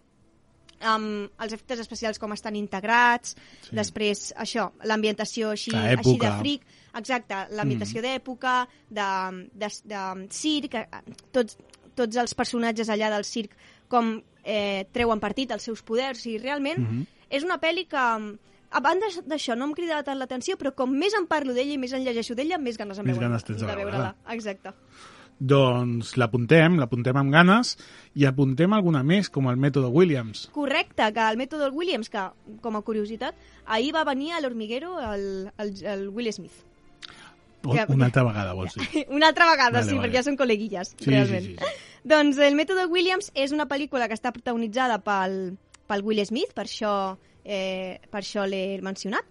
[0.81, 3.35] Um, els efectes especials com estan integrats,
[3.67, 3.75] Sí.
[3.77, 6.63] després això, l'ambientació així, La així de fric,
[6.97, 8.05] exacte, l'ambientació mm.
[8.07, 8.55] d'època,
[8.89, 9.09] de,
[9.53, 10.01] de, de
[10.33, 10.87] circ, eh,
[11.31, 11.59] tots,
[11.95, 13.51] tots els personatges allà del circ
[13.87, 17.05] com eh, treuen partit els seus poders, i realment Mhm.
[17.29, 17.97] és una pel·li que
[18.73, 21.77] a banda d'això no em crida tant l'atenció, però com més en parlo d'ella i
[21.77, 23.83] més en llegeixo d'ella, més ganes em Més veuen ganes tens de veure-la.
[23.91, 24.15] veure-la.
[24.33, 24.71] Exacte.
[25.41, 27.73] Doncs l'apuntem, l'apuntem amb ganes
[28.13, 30.49] i apuntem alguna més, com el mètode Williams.
[30.53, 32.27] Correcte, que el mètode Williams, que
[32.61, 33.33] com a curiositat,
[33.65, 36.53] ahir va venir a l'Hormiguero el, el, el Will Smith.
[37.63, 39.05] Una altra vegada, vols dir?
[39.17, 40.07] Una altra vegada, Vale, sí, vale.
[40.07, 41.45] perquè ja són col·leguilles, Sí, realment.
[41.45, 41.87] sí, sí, sí.
[42.03, 46.65] Doncs el mètode Williams és una pel·lícula que està protagonitzada pel, pel Will Smith, per
[46.65, 46.93] això,
[47.45, 49.21] eh, per això l'he mencionat,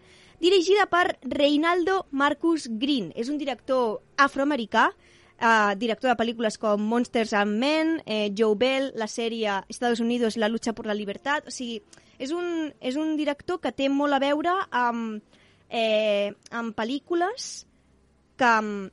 [0.41, 3.11] dirigida per Reinaldo Marcus Green.
[3.17, 4.93] És un director afroamericà,
[5.41, 10.37] eh, director de pel·lícules com Monsters and Men, eh, Joe Bell, la sèrie Estados Unidos,
[10.37, 11.43] La lucha por la libertad...
[11.47, 11.83] O sigui,
[12.21, 15.23] és un, és un director que té molt a veure amb,
[15.71, 17.67] eh, amb pel·lícules
[18.41, 18.89] que mm,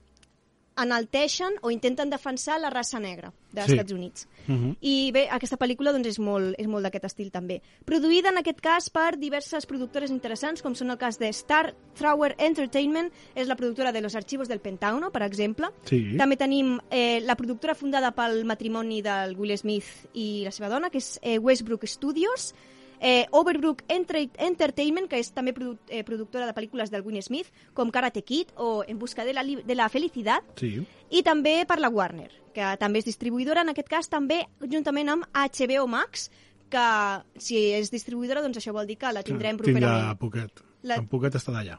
[0.78, 3.74] enalteixen o intenten defensar la raça negra dels Sí.
[3.74, 4.28] Estats Units.
[4.48, 4.76] Uh -huh.
[4.82, 7.62] I bé, aquesta pel·lícula doncs, és molt, és molt d'aquest estil també.
[7.86, 12.36] Produïda en aquest cas per diverses productores interessants, com són el cas de Star Thrower
[12.38, 15.68] Entertainment, és la productora de Los Archivos del Pentágono, per exemple.
[15.84, 16.16] Sí.
[16.18, 20.90] També tenim eh, la productora fundada pel matrimoni del Will Smith i la seva dona,
[20.90, 22.54] que és eh, Westbrook Studios,
[23.00, 27.92] eh, Overbrook Entertainment, que és també produ eh, productora de pel·lícules del Will Smith, com
[27.92, 30.82] Karate Kid o En busca de la, de la felicitat, Sí.
[31.10, 35.26] i també per la Warner, que també és distribuïdora, en aquest cas també juntament amb
[35.34, 36.30] HBO Max,
[36.70, 36.88] que
[37.40, 40.18] si és distribuïdora, doncs això vol dir que la tindrem Tindrà properament.
[40.20, 40.64] poquet.
[40.88, 41.78] La, En Poquet està d'allà.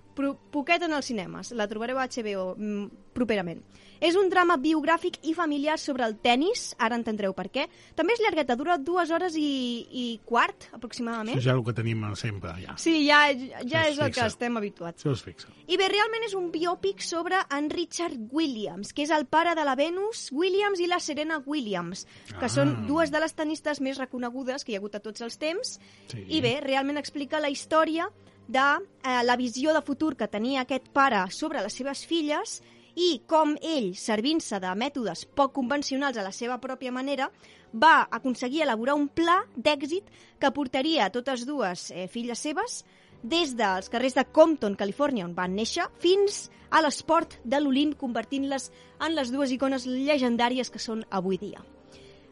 [0.53, 1.53] Poquet en els cinemes.
[1.57, 3.63] La trobareu a HBO mm, properament.
[3.99, 7.65] És un drama biogràfic i familiar sobre el tennis, ara entendreu per què.
[7.99, 9.49] També és llargueta, dura dues hores i,
[9.91, 11.35] i quart, aproximadament.
[11.35, 12.77] Això és ja el que tenim sempre allà.
[12.79, 13.25] Sí, ja,
[13.67, 15.03] ja és el que estem habituats.
[15.03, 15.51] Això es fixa.
[15.67, 19.67] I bé, realment és un biòpic sobre en Richard Williams, que és el pare de
[19.67, 22.07] la Venus Williams i la Serena Williams,
[22.39, 22.53] que Ah.
[22.53, 25.81] són dues de les tenistes més reconegudes que hi ha hagut a tots els temps.
[26.07, 26.23] Sí.
[26.29, 28.07] I bé, realment explica la història
[28.49, 28.65] de
[29.05, 32.59] eh, la visió de futur que tenia aquest pare sobre les seves filles
[32.99, 37.29] i com ell, servint-se de mètodes poc convencionals a la seva pròpia manera,
[37.73, 40.09] va aconseguir elaborar un pla d'èxit
[40.41, 42.83] que portaria a totes dues eh, filles seves
[43.23, 48.71] des dels carrers de Compton, Califòrnia, on van néixer, fins a l'esport de l'Olimp, convertint-les
[49.01, 51.63] en les dues icones llegendàries que són avui dia.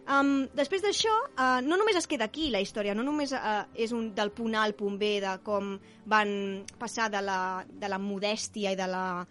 [0.07, 3.91] Um, després d'això, uh, no només es queda aquí la història, no només uh, és
[3.91, 5.73] un del punt A al punt B de com
[6.07, 6.31] van
[6.79, 9.27] passar de la, de la modèstia i de la,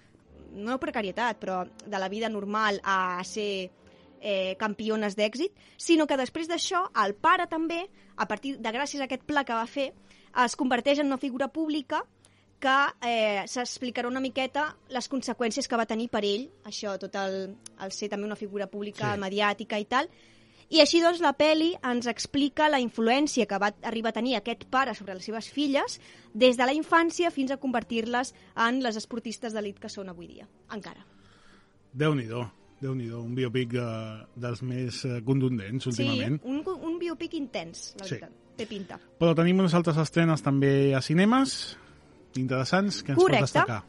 [0.55, 3.69] no precarietat, però de la vida normal a ser
[4.21, 7.85] eh, campiones d'èxit, sinó que després d'això el pare també,
[8.15, 9.91] a partir de gràcies a aquest pla que va fer,
[10.43, 12.03] es converteix en una figura pública
[12.59, 17.53] que eh, s'explicarà una miqueta les conseqüències que va tenir per ell, això, tot el,
[17.83, 19.21] el ser també una figura pública, Sí.
[19.21, 20.09] mediàtica i tal,
[20.69, 24.65] i així doncs la peli ens explica la influència que va arribar a tenir aquest
[24.69, 25.99] pare sobre les seves filles
[26.33, 30.47] des de la infància fins a convertir-les en les esportistes d'elit que són avui dia,
[30.73, 31.05] encara.
[31.93, 32.45] Déu-n'hi-do.
[32.81, 33.85] déu nhi un biopic de,
[34.35, 36.41] dels més eh, contundents últimament.
[36.43, 38.15] Sí, un, un biopic intens, la Sí.
[38.17, 38.31] veritat.
[38.57, 38.99] Té pinta.
[39.19, 41.77] Però tenim unes altres estrenes també a cinemes
[42.35, 43.39] interessants que ens Correcte.
[43.41, 43.83] pot destacar.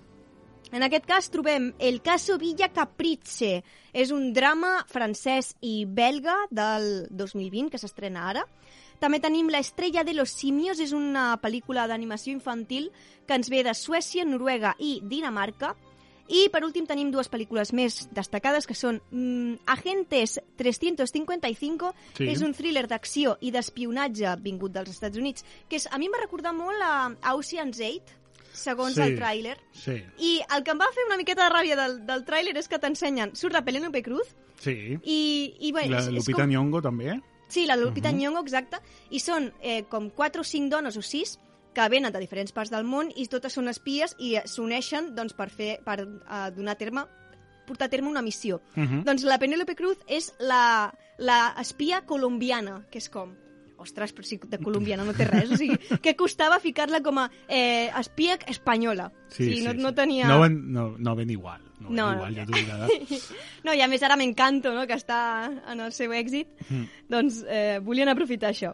[0.72, 3.62] En aquest cas trobem El caso Villa Caprice.
[3.96, 8.44] És un drama francès i belga del 2020 que s'estrena ara.
[9.00, 12.90] També tenim La estrella de los simios, és una pel·lícula d'animació infantil
[13.26, 15.74] que ens ve de Suècia, Noruega i Dinamarca.
[16.26, 22.26] I per últim tenim dues pel·lícules més destacades que són mm, Agentes 355, Sí.
[22.32, 26.16] és un thriller d'acció i d'espionatge vingut dels Estats Units, que és, a mi em
[26.16, 28.16] va recordar molt a Ocean's 8,
[28.56, 29.02] segons Sí.
[29.04, 29.56] el tràiler.
[29.72, 32.68] Sí, I el que em va fer una miqueta de ràbia del, del tràiler és
[32.68, 34.96] que t'ensenyen, surt la Penélope Cruz sí.
[35.04, 36.50] i, i bé, La és, és Lupita com...
[36.50, 37.10] Nyong'o també.
[37.14, 37.20] eh?
[37.48, 38.16] Sí, la Lupita Mhm.
[38.16, 38.22] uh -huh.
[38.22, 38.78] Nyong'o, exacte.
[39.10, 41.38] I són eh, com quatre o cinc dones o sis
[41.74, 45.34] que venen de diferents parts del món i totes són espies i eh, s'uneixen doncs,
[45.34, 47.04] per, fer, per uh, donar a terme
[47.66, 48.60] portar a terme una missió.
[48.76, 49.04] Uh -huh.
[49.04, 53.34] Doncs la Penélope Cruz és la, la espia colombiana, que és com...
[53.86, 55.52] Ostres, però si de colombiana no té res.
[55.54, 59.10] O sigui, què costava ficar-la com a eh, espia espanyola?
[59.32, 60.26] Sí, no, no tenia...
[60.28, 61.62] No ven, no, no ven igual.
[61.80, 62.38] No, No, igual, no.
[62.40, 63.20] ja t'ho.
[63.66, 65.20] No, i a més ara m'encanto, no?, que està
[65.70, 66.48] en el seu èxit.
[66.70, 66.84] Mm.
[67.12, 68.72] Doncs eh, volien aprofitar això.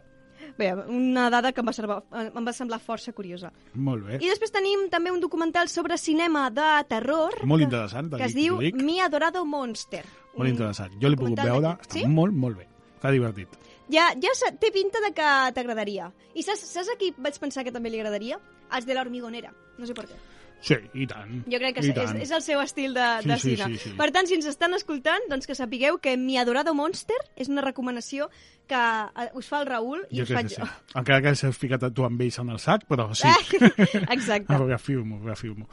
[0.57, 3.49] Bé, una dada que em va, servar, em va semblar força curiosa.
[3.73, 4.17] Molt bé.
[4.21, 8.35] I després tenim també un documental sobre cinema de terror Molt que, interessant, que es
[8.37, 8.59] diu.
[8.77, 10.03] Mi adorado monster.
[10.37, 10.93] Molt interessant.
[11.01, 12.05] Jo l'he pogut veure, està Sí?
[12.09, 12.67] molt, molt bé.
[12.99, 13.49] Està divertit.
[13.91, 16.11] Ja, ja té pinta de que t'agradaria.
[16.35, 18.39] I saps, saps a qui vaig pensar que també li agradaria?
[18.71, 19.51] Els de la hormigonera.
[19.77, 20.15] No sé per què.
[20.63, 21.41] Sí, i tant.
[21.51, 22.19] Jo crec que és, tant.
[22.23, 23.65] és el seu estil de, Sí, de sí, cine.
[23.73, 23.95] sí, sí.
[23.99, 27.61] Per tant, si ens estan escoltant, doncs que sapigueu que Mi adorado monster és una
[27.65, 28.29] recomanació
[28.67, 28.79] que
[29.23, 30.59] eh, us fa el Raül i Jo us faig sí.
[30.61, 30.67] jo.
[30.99, 33.29] Encara que s'ha ficat tu amb ells en el sac, però sí.
[34.15, 34.57] Exacte.
[34.63, 35.67] Reafirmo, reafirmo.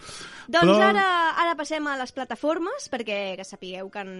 [0.51, 1.07] Doncs Però- ara,
[1.43, 4.13] ara passem a les plataformes, perquè que sapigueu que en,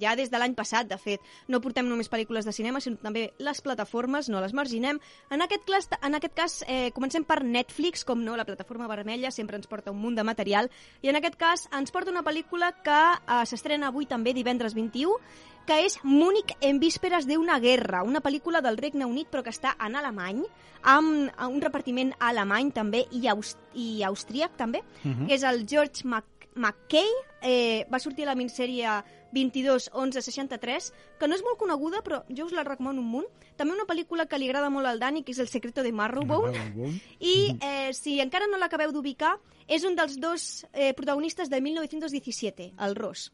[0.00, 3.26] ja des de l'any passat, de fet, no portem només pel·lícules de cinema, sinó també
[3.38, 5.00] les plataformes, no les marginem.
[5.30, 9.30] En aquest, clas, en aquest cas, eh, comencem per Netflix, com no, la plataforma vermella
[9.34, 10.70] sempre ens porta un munt de material,
[11.02, 15.18] i en aquest cas ens porta una pel·lícula que eh, s'estrena avui també, divendres 21,
[15.66, 19.76] que és Múnich en vísperes d'una guerra, una pel·lícula del Regne Unit però que està
[19.80, 20.44] en alemany,
[20.82, 25.26] amb eh, un repartiment alemany també i, aus i austríac també, Uh -huh.
[25.26, 26.24] que és el George Mac
[26.54, 27.08] McKay,
[27.42, 28.88] eh, va sortir a la mininsèrie
[29.32, 33.26] 22 11 63, que no és molt coneguda, però jo us la recomano un munt.
[33.56, 37.00] També una pel·lícula que li agrada molt al Dani, que és El secreto de Marrowbone,
[37.18, 42.74] i eh, si encara no l'acabeu d'ubicar, és un dels dos eh, protagonistes de 1917,
[42.78, 43.32] el Ross.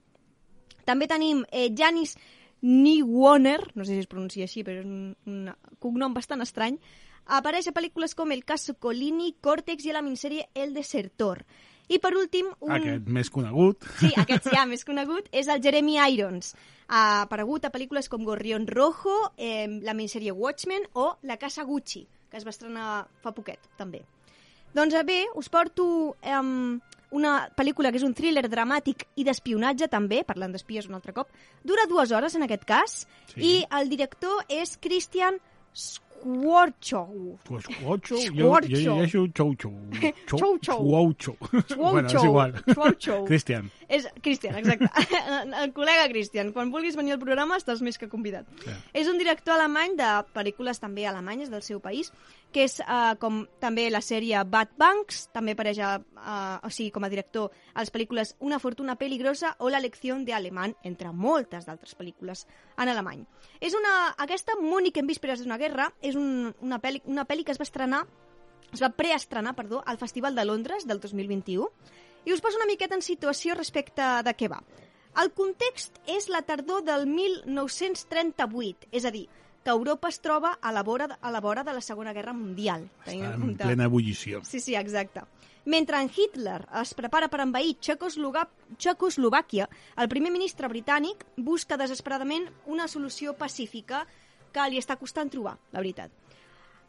[0.89, 2.17] També tenim eh, Janis
[2.63, 5.49] Niewöhner, no sé si es pronuncia així, però és un, un
[5.81, 6.77] cognom bastant estrany,
[7.27, 11.45] apareix a pel·lícules com El caso Colini, Cortex i a la mininsèrie El desertor.
[11.91, 12.71] I per últim, un...
[12.77, 13.83] Aquest més conegut.
[13.99, 16.53] Sí, aquest ja més conegut és el Jeremy Irons.
[16.87, 22.05] Ha aparegut a pel·lícules com Gorrión Rojo, eh, la minissèrie Watchmen o La Casa Gucci,
[22.31, 24.05] que es va estrenar fa poquet, també.
[24.75, 26.39] Doncs eh, bé, us porto eh,
[27.11, 31.29] una pel·lícula que és un thriller dramàtic i d'espionatge també, parlant d'espies un altre cop.
[31.65, 33.41] Dura dues hores en aquest cas Sí.
[33.41, 35.39] i el director és Christian
[35.75, 37.39] Schwarchow.
[37.45, 39.73] Pues ocho, jo, jo llegeixo xou xou.
[40.27, 40.85] Xou, xou.
[40.91, 41.37] Xou xou.
[41.77, 42.53] Bueno, és igual.
[42.67, 43.25] Schwarchow.
[43.27, 43.71] Cristian.
[43.91, 44.87] És Cristian, exacte.
[45.63, 46.53] el col·lega Cristian.
[46.55, 48.47] Quan vulguis venir al programa estàs més que convidat.
[48.63, 48.77] Ja.
[48.95, 52.13] És un director alemany de pel·lícules també alemanyes del seu país,
[52.53, 56.91] que és uh, com també la sèrie Bad Banks, també apareix a, uh, o sigui,
[56.95, 60.35] com a director a les pel·lícules Una fortuna peligrosa o La lecció de
[60.85, 63.25] entre moltes d'altres pel·lícules en alemany.
[63.61, 67.53] És una, aquesta Múnich en vísperes d'una guerra és un, una, pel·li, una pel·li que
[67.53, 68.07] es va estrenar
[68.73, 71.67] es va preestrenar, perdó, al Festival de Londres del 2021
[72.25, 74.61] i us poso una miqueta en situació respecte de què va.
[75.19, 79.27] El context és la tardor del 1938, és a dir,
[79.65, 82.89] que Europa es troba a la vora, a la vora de la Segona Guerra Mundial.
[83.05, 84.43] tenint Està en en plena ebullició.
[84.45, 85.23] Sí, sí, exacte.
[85.65, 89.69] Mentre en Hitler es prepara per envair Txecoslovàquia,
[90.01, 94.07] el primer ministre britànic busca desesperadament una solució pacífica
[94.51, 96.11] que li està costant trobar, la veritat.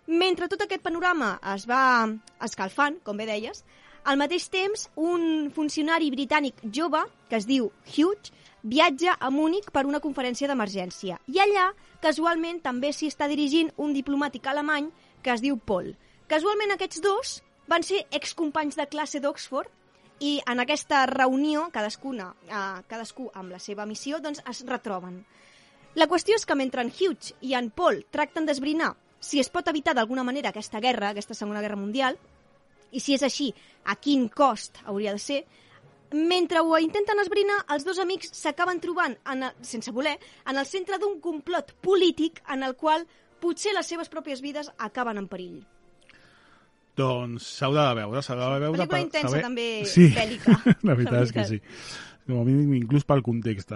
[0.08, 2.08] Mentre tot aquest panorama es va
[2.42, 3.64] escalfant, com bé deies,
[4.04, 8.32] al mateix temps, un funcionari britànic jove, que es diu Hugh,
[8.64, 11.20] viatja a Múnich per una conferència d'emergència.
[11.28, 11.72] I allà,
[12.02, 14.90] casualment, també s'hi està dirigint un diplomàtic alemany
[15.22, 15.94] que es diu Paul.
[16.28, 17.36] Casualment, aquests dos
[17.68, 19.70] van ser excompanys de classe d'Oxford
[20.22, 25.24] i en aquesta reunió, cadascuna, eh, cadascú amb la seva missió, doncs es retroben.
[25.96, 29.68] La qüestió és que mentre en Hugh i en Paul tracten d'esbrinar si es pot
[29.68, 32.18] evitar d'alguna manera aquesta guerra, aquesta Segona Guerra Mundial,
[32.92, 33.52] i si és així,
[33.86, 35.44] a quin cost hauria de ser,
[36.12, 40.18] mentre ho intenten esbrinar, els dos amics s'acaben trobant, en el, sense voler,
[40.50, 43.06] en el centre d'un complot polític en el qual
[43.42, 45.62] potser les seves pròpies vides acaben en perill.
[47.00, 48.80] Doncs s'haurà de veure, s'haurà de veure...
[48.84, 50.10] Pel·lícula intensa, saber- també, sí.
[50.16, 51.62] bèl·lica, la veritat és que sí.
[52.28, 53.74] Com a mínim, inclús pel context.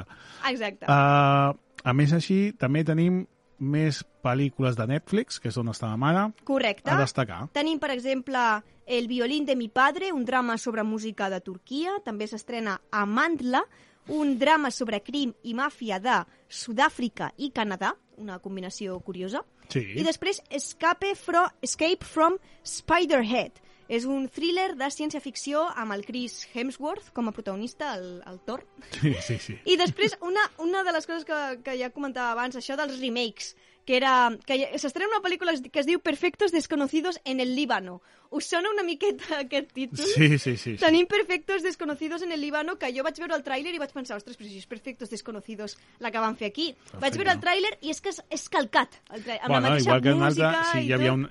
[0.51, 0.85] Exacte.
[0.85, 3.23] Uh, a més, així, també tenim
[3.59, 6.89] més pel·lícules de Netflix, que és on estàvem ara, Correcte.
[6.91, 7.47] a destacar.
[7.53, 11.95] Tenim, per exemple, El violín de mi padre, un drama sobre música de Turquia.
[12.05, 13.63] També s'estrena Amandla,
[14.09, 19.41] un drama sobre crim i màfia de Sud-àfrica i Canadà, una combinació curiosa.
[19.69, 19.81] Sí.
[19.97, 23.57] I després Escape, fro Escape from Spiderhead.
[23.87, 28.65] És un thriller de ciència-ficció amb el Chris Hemsworth com a protagonista, el, el Thor.
[28.97, 29.59] Sí, sí, sí.
[29.65, 33.53] I després, una, una de les coses que, que ja comentava abans, això dels remakes,
[33.85, 38.01] que era que s'estrena una pel·lícula que es diu Perfectos desconocidos en el Líbano.
[38.31, 40.05] Us sona una miqueta aquest títol?
[40.05, 40.57] Sí, sí, sí.
[40.57, 40.77] sí.
[40.77, 44.17] Tenim Perfectos desconocidos en el Líbano, que jo vaig veure el tràiler i vaig pensar,
[44.17, 46.71] ostres, però si és Perfectos desconocidos la que van fer aquí.
[46.99, 49.85] Vaig veure el tràiler i és que és, és calcat, el tràiler, amb la mateixa
[49.89, 51.27] igual que música altre, sí, i hi havia un,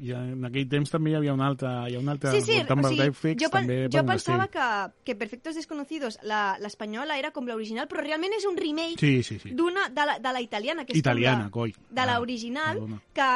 [0.00, 2.40] hi ha, en aquell temps també hi havia un altre, hi ha un altre Sí,
[2.46, 4.66] sí, voltant o sigui, Netflix, jo, també jo pensava que,
[5.04, 9.38] que Perfectos Desconocidos, la- l'espanyola era com l'original, però realment és un remake Sí, sí,
[9.38, 9.52] sí.
[9.54, 11.74] d'una de, la, de la italiana, que és Italiana, com coi.
[11.76, 12.80] la, de Ah, l'original,
[13.12, 13.30] que,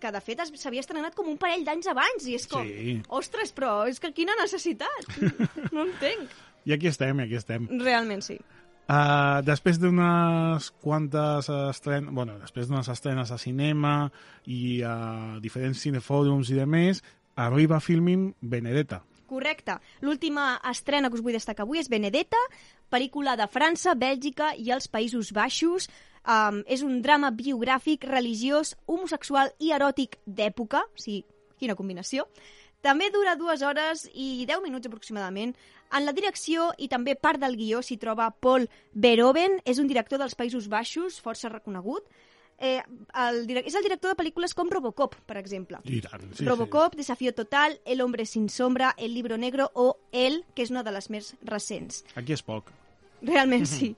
[0.00, 3.00] que de fet s'havia estrenat com un parell d'anys abans, i és com, Sí.
[3.08, 5.08] ostres, però és que quina necessitat,
[5.74, 6.30] no entenc.
[6.68, 7.68] I aquí estem, i aquí estem.
[7.80, 8.38] Realment sí.
[8.88, 14.10] Uh, després d'unes quantes estrenes, bueno, després d'unes estrenes a cinema
[14.48, 17.02] i a diferents cinefòrums i de més,
[17.36, 19.02] arriba Filmin Benedetta.
[19.28, 19.74] Correcte.
[20.00, 22.40] L'última estrena que us vull destacar avui és Benedetta,
[22.88, 25.90] pel·lícula de França, Bèlgica i els Països Baixos.
[26.28, 31.22] Um, és un drama biogràfic, religiós, homosexual i eròtic d'època, o sigui,
[31.58, 32.28] quina combinació.
[32.80, 35.56] També dura dues hores i 10 minuts aproximadament.
[35.92, 40.20] En la direcció i també part del guió s'hi troba Paul Verhoeven, és un director
[40.20, 42.06] dels Països Baixos, força reconegut.
[42.58, 42.82] Eh,
[43.14, 45.78] el, és el director de pel·lícules com Robocop, per exemple.
[45.86, 50.44] I tant, sí, Robocop, Desafío Total, El hombre sin sombra, El libro negro o El,
[50.54, 52.02] que és una de les més recents.
[52.02, 52.12] sí.
[52.18, 52.72] Aquí és poc.
[53.20, 53.88] Realment sí.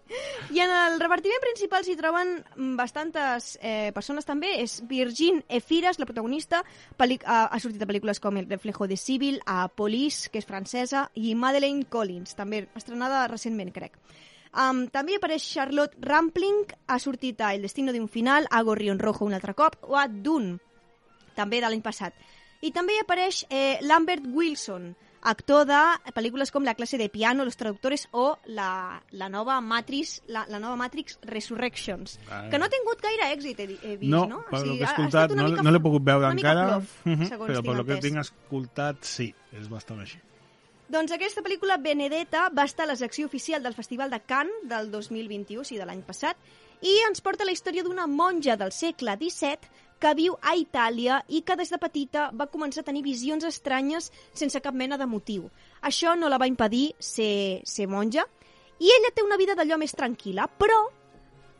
[0.50, 4.54] I en el repartiment principal s'hi troben mm, bastantes eh, persones també.
[4.62, 6.62] És Virgin Efires, la protagonista.
[6.64, 11.09] Ha, ha sortit a pel·lícules com El reflejo de Sibyl, a Police, que és francesa,
[11.14, 14.00] i Madeleine Collins, també estrenada recentment, crec.
[14.50, 18.98] Um, també apareix Charlotte Rampling, ha sortit a El destino de un final, a Gorrión
[18.98, 20.59] Rojo un altre cop, o a Dune,
[21.37, 22.16] també de l'any passat.
[22.61, 24.90] I també apareix eh, Lambert Wilson,
[25.22, 25.78] actor de
[26.14, 30.59] pel·lícules com La classe de piano, Los traductores o la, la nova Matrix, la, la
[30.59, 32.48] nova Matrix Resurrections, Ah.
[32.50, 34.44] que no ha tingut gaire èxit, he, he vist, No, no?
[34.48, 36.96] per O sigui, que he ha escoltat, no, mica no l'he pogut veure encara, plof,
[37.04, 40.20] mhm, segons però per lo que tinc escoltat, sí, és bastant així.
[40.90, 44.90] Doncs aquesta pel·lícula, Benedetta, va estar a la secció oficial del Festival de Cannes del
[44.90, 46.37] 2021, o sigui, de l'any passat,
[46.83, 49.70] i ens porta la història d'una monja del segle XVII
[50.01, 54.11] que viu a Itàlia i que des de petita va començar a tenir visions estranyes
[54.33, 55.51] sense cap mena de motiu.
[55.83, 58.25] Això no la va impedir ser, ser monja,
[58.81, 60.81] i ella té una vida d'allò més tranquil·la, però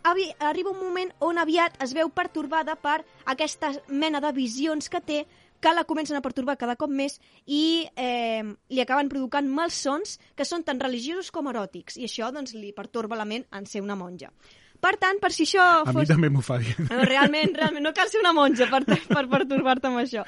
[0.03, 5.27] arriba un moment on aviat es veu pertorbada per aquesta mena de visions que té
[5.61, 8.41] que la comencen a pertorbar cada cop més i eh,
[8.73, 13.19] li acaben provocant malsons que són tan religiosos com eròtics i això doncs, li pertorba
[13.21, 14.33] la ment en ser una monja.
[14.81, 16.09] Per tant, per si això A mi fos...
[16.09, 16.75] també m'ho faria.
[16.89, 20.25] No, realment, realment, no cal ser una monja per, per pertorbar-te amb això.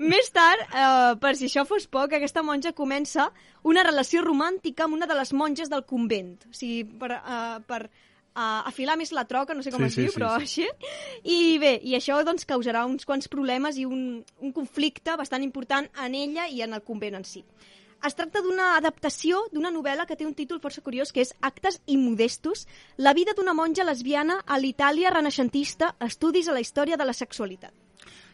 [0.00, 3.28] Més tard, eh, per si això fos poc, aquesta monja comença
[3.68, 6.38] una relació romàntica amb una de les monges del convent.
[6.48, 9.98] O sigui, per, eh, per eh, afilar més la troca, no sé com Sí, es
[9.98, 10.46] sí, diu, sí, però sí.
[10.46, 11.34] així.
[11.36, 15.90] I bé, i això doncs, causarà uns quants problemes i un, un conflicte bastant important
[16.06, 17.44] en ella i en el convent en si.
[18.06, 21.82] Es tracta d'una adaptació d'una novel·la que té un títol força curiós, que és Actes
[21.86, 27.12] immodestos, la vida d'una monja lesbiana a l'Itàlia renaixentista, estudis a la història de la
[27.12, 27.74] sexualitat.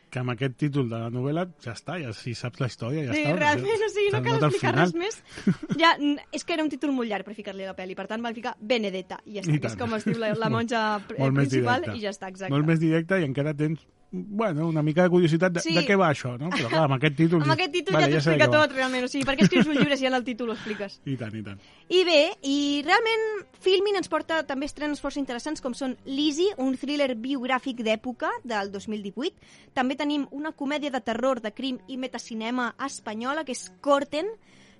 [0.07, 3.13] Que amb aquest títol de la novel·la ja està, ja si saps la història, ja
[3.17, 3.35] sí, està.
[3.41, 5.19] realment, o sigui, no cal explicar res més.
[5.83, 5.91] Ja,
[6.31, 8.55] és que era un títol molt llarg per ficar-li la pel·li, per tant van ficar
[8.61, 11.83] Benedetta, i ja està, I és com es diu la, la monja pr- Molt principal,
[11.83, 11.99] directe.
[11.99, 12.55] i ja està, exacte.
[12.55, 15.75] Molt més directe i encara tens bueno, una mica de curiositat de, Sí.
[15.75, 16.49] de què va això, no?
[16.51, 17.43] Però clar, amb aquest títol...
[17.43, 18.51] Amb aquest títol vale, ja què va.
[18.67, 19.05] tot, realment.
[19.05, 21.01] O sigui, per què escrius un llibre si ja en el títol ho expliques?
[21.05, 21.61] I tant, i tant.
[21.89, 23.27] I bé, i realment
[23.61, 28.71] Filmin ens porta també estrenes força interessants com són Lizzie, un thriller biogràfic d'època del
[28.73, 29.35] 2018.
[29.75, 34.27] També tenim una comèdia de terror, de crim i metacinema espanyola que és Corten.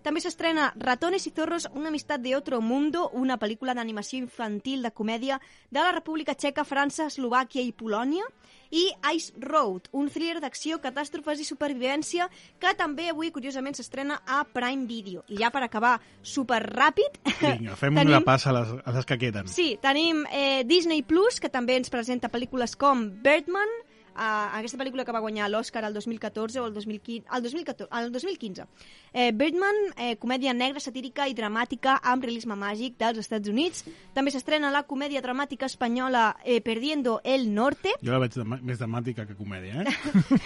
[0.05, 4.93] També s'estrena Ratones y Zorros, una amistat de otro mundo, una pel·lícula d'animació infantil de
[4.95, 5.41] comèdia
[5.71, 8.27] de la República Txeca, França, Eslovàquia i Polònia.
[8.71, 12.27] I Ice Road, un thriller d'acció, catàstrofes i supervivència
[12.59, 15.23] que també avui, curiosament, s'estrena a Prime Video.
[15.29, 17.21] I ja per acabar super ràpid...
[17.43, 19.51] Vinga, fem un repàs a les, a les que queden.
[19.51, 23.71] Sí, tenim eh, Disney Plus, que també ens presenta pel·lícules com Birdman,
[24.17, 28.13] eh, aquesta pel·lícula que va guanyar l'Oscar el 2014 o el 2015, el 2014, el
[28.13, 28.67] 2015.
[29.13, 33.85] Eh, Birdman, eh, comèdia negra, satírica i dramàtica amb realisme màgic dels Estats Units.
[34.17, 37.95] També s'estrena la comèdia dramàtica espanyola eh, Perdiendo el Norte.
[38.03, 39.95] Jo la veig de, més dramàtica que comèdia, eh?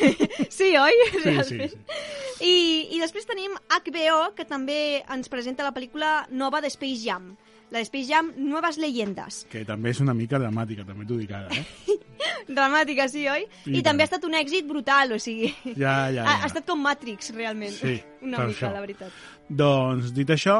[0.61, 0.97] Sí, oi?
[1.23, 1.79] Sí, sí, sí.
[2.41, 2.55] I,
[2.97, 7.35] I després tenim HBO, que també ens presenta la pel·lícula nova de Space Jam.
[7.71, 9.45] La de Space Jam, Nuevas Leyendas.
[9.51, 11.97] Que també és una mica dramàtica, també t'ho dic ara, eh?
[12.51, 13.45] Dramàtica, sí, oi?
[13.47, 13.85] I I, tant.
[13.93, 15.53] també ha estat un èxit brutal, o sigui...
[15.79, 16.37] Ja, ja, Ha, ja.
[16.43, 17.77] ha estat com Matrix, realment.
[17.79, 17.95] Sí,
[18.27, 18.73] Una per mica, això.
[18.75, 19.21] la veritat.
[19.49, 20.57] Doncs, dit això,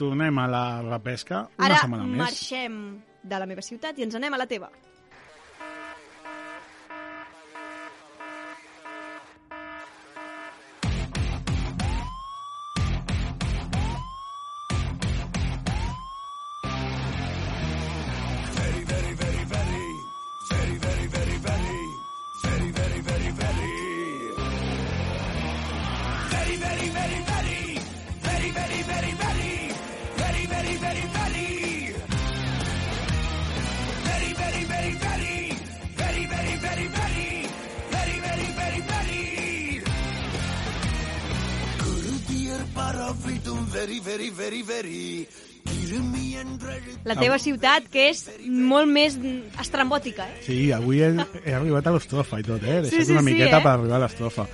[0.00, 2.18] tornem a la repesca una Ara setmana més.
[2.24, 2.80] marxem
[3.22, 4.72] de la meva ciutat i ens anem a la teva.
[47.04, 49.16] La teva ciutat, que és molt més
[49.60, 50.40] estrambòtica, eh?
[50.46, 51.10] Sí, avui he,
[51.44, 52.80] he arribat a l'estrofa i tot, eh?
[52.80, 53.62] He Sí, deixat sí, una sí, miqueta eh?
[53.64, 54.46] per arribar a l'estrofa.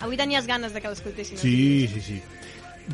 [0.00, 1.36] Avui tenies ganes de que l'escoltessin.
[1.36, 1.40] eh?
[1.40, 2.20] Sí, sí, sí.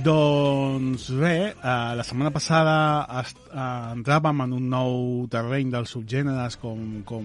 [0.05, 2.75] Doncs bé, eh, la setmana passada
[3.23, 7.25] est, eh, entràvem en un nou terreny dels subgèneres com, com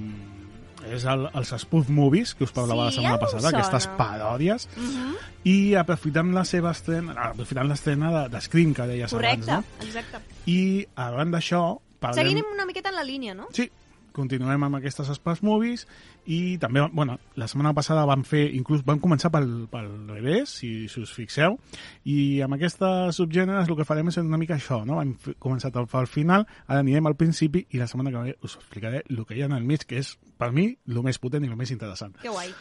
[0.89, 3.57] és el, els spoof movies, que us parlava Sí, la setmana passada, sona.
[3.59, 5.15] aquestes paròdies, Uh -huh.
[5.43, 9.85] i aprofitant la seva estrena, aprofitant l'estrena de, de Scream, que deies Correcte, abans, no?
[9.85, 10.17] exacte.
[10.45, 11.79] I arran d'això...
[11.99, 13.47] parlem- Seguim una miqueta en la línia, no?
[13.53, 13.69] Sí,
[14.15, 15.85] continuem amb aquestes Spaz Movies
[16.25, 20.71] i també, bueno, la setmana passada vam fer, inclús vam començar pel, pel revés, si,
[20.91, 21.57] si us fixeu,
[22.05, 25.01] i amb aquestes subgèneres el que farem és una mica això, no?
[25.01, 28.57] Hem començat al, al final, ara anirem al principi i la setmana que ve us
[28.59, 31.45] explicaré el que hi ha en el mig, que és, per mi, el més potent
[31.45, 32.15] i el més interessant.
[32.21, 32.53] Que guai.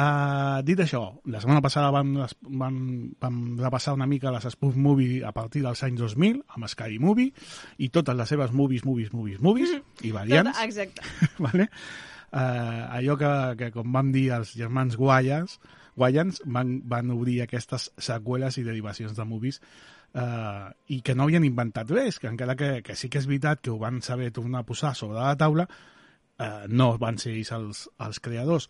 [0.00, 2.76] Uh, dit això, la setmana passada vam, vam,
[3.20, 7.34] vam repassar una mica les spoof movie a partir dels anys 2000, amb Sky Movie,
[7.84, 9.74] i totes les seves movies, movies, movies, movies,
[10.06, 11.04] i variants Tot, exacte.
[11.46, 11.68] vale?
[12.30, 15.58] Uh, allò que, que, com vam dir els germans Guayans,
[15.98, 19.60] Guayans van, van obrir aquestes seqüeles i derivacions de movies
[20.14, 23.60] uh, i que no havien inventat res, que encara que, que sí que és veritat
[23.60, 25.68] que ho van saber tornar a posar sobre la taula,
[26.40, 28.66] eh, no van ser ells els, els creadors.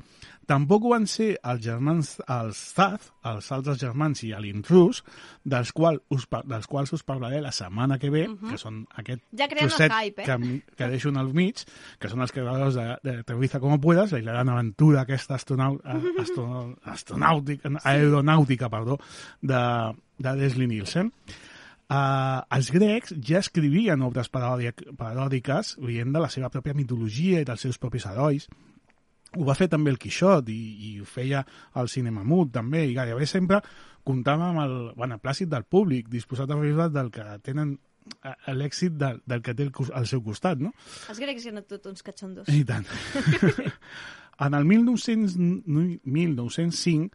[0.50, 5.04] Tampoc van ser els germans, els Zaz, els altres germans i l'Intrus,
[5.46, 9.46] dels, qual us, dels quals us parlaré la setmana que ve, que són aquest Ja
[9.52, 10.26] trosset hype, eh?
[10.26, 11.62] que, que deixo el mig,
[12.02, 16.00] que són els creadors de, de Aterriza como puedas, la gran aventura aquesta astronau, a-
[16.24, 18.98] astro, astronàutica, aeronàutica, perdó,
[19.40, 19.62] de,
[20.18, 21.12] de Leslie Nielsen.
[21.90, 27.64] Uh, els grecs ja escrivien obres paròdiques veient de la seva pròpia mitologia i dels
[27.66, 28.46] seus propis herois.
[29.38, 31.44] Ho va fer també el Quixot i, i ho feia
[31.78, 33.60] el cinema mut també i gairebé sempre
[34.06, 37.74] comptava amb el beneplàcit del públic disposat a riure del que tenen
[38.22, 40.72] eh, l'èxit del, del que té al, cos- al seu costat, no?
[41.10, 42.48] Els grecs eren tots uns catxondos.
[42.54, 42.86] I tant.
[44.46, 45.36] en el 1900,
[46.06, 47.10] 1905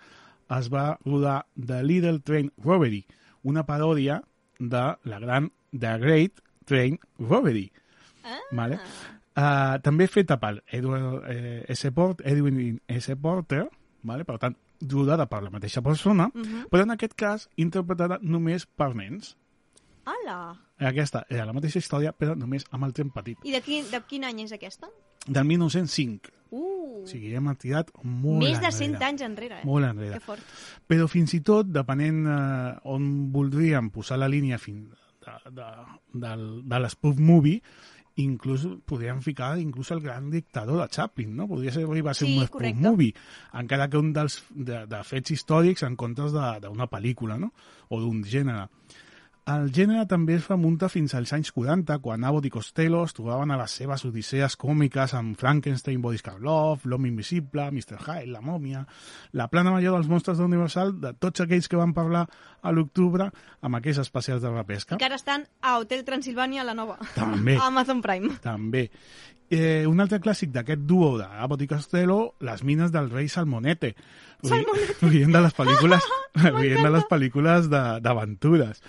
[0.59, 3.05] es va rodar The Little Train Robbery,
[3.43, 4.21] una paròdia
[4.59, 7.71] de la gran The Great Train Robbery.
[8.23, 8.39] Ah.
[8.51, 8.79] Vale?
[9.35, 11.91] Uh, també feta per Edward eh, S.
[11.91, 13.15] Port, Edwin S.
[13.19, 13.65] Porter,
[14.07, 14.23] vale?
[14.23, 14.55] per tant,
[14.91, 16.67] rodada per la mateixa persona, uh -huh.
[16.69, 19.35] però en aquest cas interpretada només per nens.
[20.05, 20.55] Hola!
[20.77, 23.37] Aquesta era la mateixa història, però només amb el tren petit.
[23.43, 24.87] I de quin, de quin any és aquesta?
[25.27, 26.31] Del 1905.
[26.51, 28.77] Uh, O sigui, hem tirat molt més de enrere.
[28.77, 29.65] 100 anys enrere, eh?
[29.65, 30.13] Molt enrere.
[30.19, 30.41] Que fort.
[30.87, 34.85] Però fins i tot, depenent eh, on voldríem posar la línia fin,
[35.25, 35.67] de, de,
[36.13, 36.31] de,
[36.63, 37.61] de l'spoof movie,
[38.17, 41.49] inclús podríem ficar inclús el gran dictador de Chaplin, no?
[41.49, 42.79] Podria ser, arribar a ser Sí, un spoof correcte.
[42.81, 43.13] movie,
[43.53, 47.51] encara que un dels de, de fets històrics en comptes de- d'una pel·lícula, no?
[47.89, 48.69] O d'un gènere.
[49.45, 53.51] El gènere també es remunta fins als anys 40, quan Abbott i Costello es trobaven
[53.53, 57.99] a les seves odisees còmiques amb Frankenstein, Boris Karloff, L'home invisible, Mr.
[57.99, 58.81] Hyde, La mòmia,
[59.37, 63.27] la plana major dels monstres d'Universal, de tots aquells que van parlar a l'octubre
[63.61, 64.97] amb aquells especials de repesca.
[64.97, 66.97] Que ara estan a Hotel Transilvània, la nova.
[67.13, 67.59] També.
[67.59, 68.39] A Amazon Prime.
[68.41, 68.87] També.
[69.45, 73.93] Eh, un altre clàssic d'aquest duo d'Abbott i Costello, les mines del rei Salmonete.
[74.41, 74.97] Salmonete.
[75.11, 76.09] Rient de les pel·lícules,
[76.57, 78.81] rient de les pel·lícules d'aventures.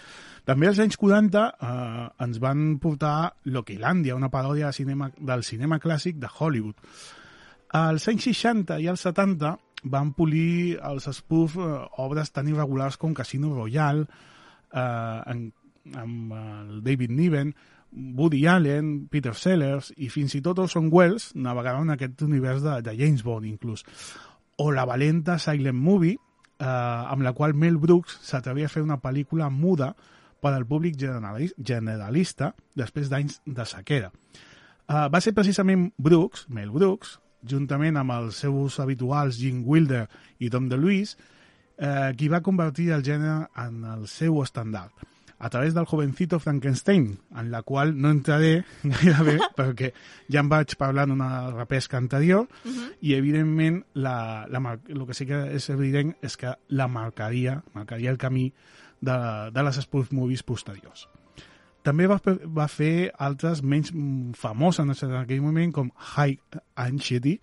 [0.46, 5.80] També als anys 40 eh, ens van portar Loquilàndia, una paròdia de cinema, del cinema
[5.82, 6.78] clàssic de Hollywood.
[7.74, 9.56] Als anys 60 i als 70
[9.90, 11.70] van polir els spoof eh,
[12.02, 14.06] obres tan irregulars com Casino Royale,
[14.70, 15.48] eh, en,
[15.98, 17.54] amb el David Niven,
[17.90, 22.80] Woody Allen, Peter Sellers i fins i tot Orson Welles navegaven en aquest univers de,
[22.86, 23.82] de James Bond inclús.
[24.62, 26.20] O la valenta Silent Movie,
[26.60, 29.96] eh, amb la qual Mel Brooks s'atrevia a fer una pel·lícula muda
[30.40, 34.12] per al públic generali- generalista després d'anys de sequera.
[34.86, 40.06] Uh, va ser precisament Brooks, Mel Brooks, juntament amb els seus habituals Gene Wilder
[40.38, 41.16] i Tom DeLuise,
[41.78, 45.06] eh, qui va convertir el gènere en el seu estandard
[45.38, 49.92] a través del jovencito Frankenstein, en la qual no entraré gairebé perquè
[50.32, 52.94] ja en vaig parlar en una repesca anterior uh -huh.
[53.00, 58.10] i evidentment la, la, el que sí que és evident és que la marcaria, marcaria
[58.10, 58.52] el camí
[59.06, 59.18] de,
[59.54, 61.06] de les spoof movies posteriors.
[61.86, 62.18] També va,
[62.50, 63.92] va fer altres menys
[64.38, 67.36] famoses en aquell moment, com High Anxiety,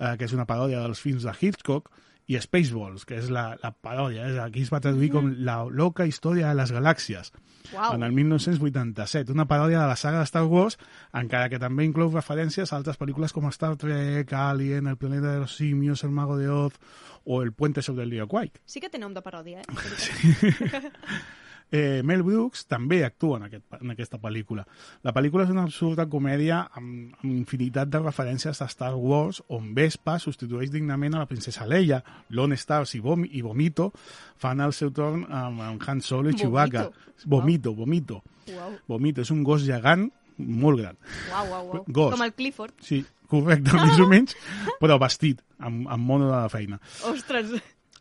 [0.00, 1.92] eh, que és una paròdia dels films de Hitchcock,
[2.26, 6.06] i Spaceballs, que és la, la paròdia, és, aquí es va traduir com La loca
[6.08, 7.32] història de les galàxies,
[7.74, 7.94] Uau.
[7.96, 10.78] en el 1987, una paròdia de la saga de Star Wars,
[11.12, 15.44] encara que també inclou referències a altres pel·lícules com Star Trek, Alien, El planeta de
[15.44, 16.80] los simios, El mago de Oz
[17.24, 18.52] o El puente sobre el río Kwai.
[18.64, 20.82] Sí que té nom de paròdia, eh?
[21.72, 24.62] Eh, Mel Brooks també actua en, aquest, en aquesta pel·lícula.
[25.02, 29.72] La pel·lícula és una absurda comèdia amb, amb infinitat de referències a Star Wars, on
[29.74, 32.02] Vespa substitueix dignament a la princesa Leia.
[32.30, 33.90] Lone Stars i, Vom i Vomito
[34.38, 36.88] fan el seu torn amb, amb Han Solo i Chewbacca.
[37.26, 38.22] Vomito, Vomito.
[38.52, 40.08] Uau, Vomito és un gos gegant
[40.38, 40.96] molt gran.
[41.30, 41.84] uau, uau, uau.
[41.88, 42.14] Gos.
[42.14, 42.74] Com el Clifford.
[42.82, 44.34] Sí, correcte, més o menys,
[44.80, 46.80] però vestit, amb, amb mono de la feina.
[47.10, 47.54] Ostres,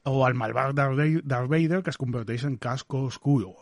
[0.06, 3.56] O el malvat Darth Vader- que es converteix en casco oscuro.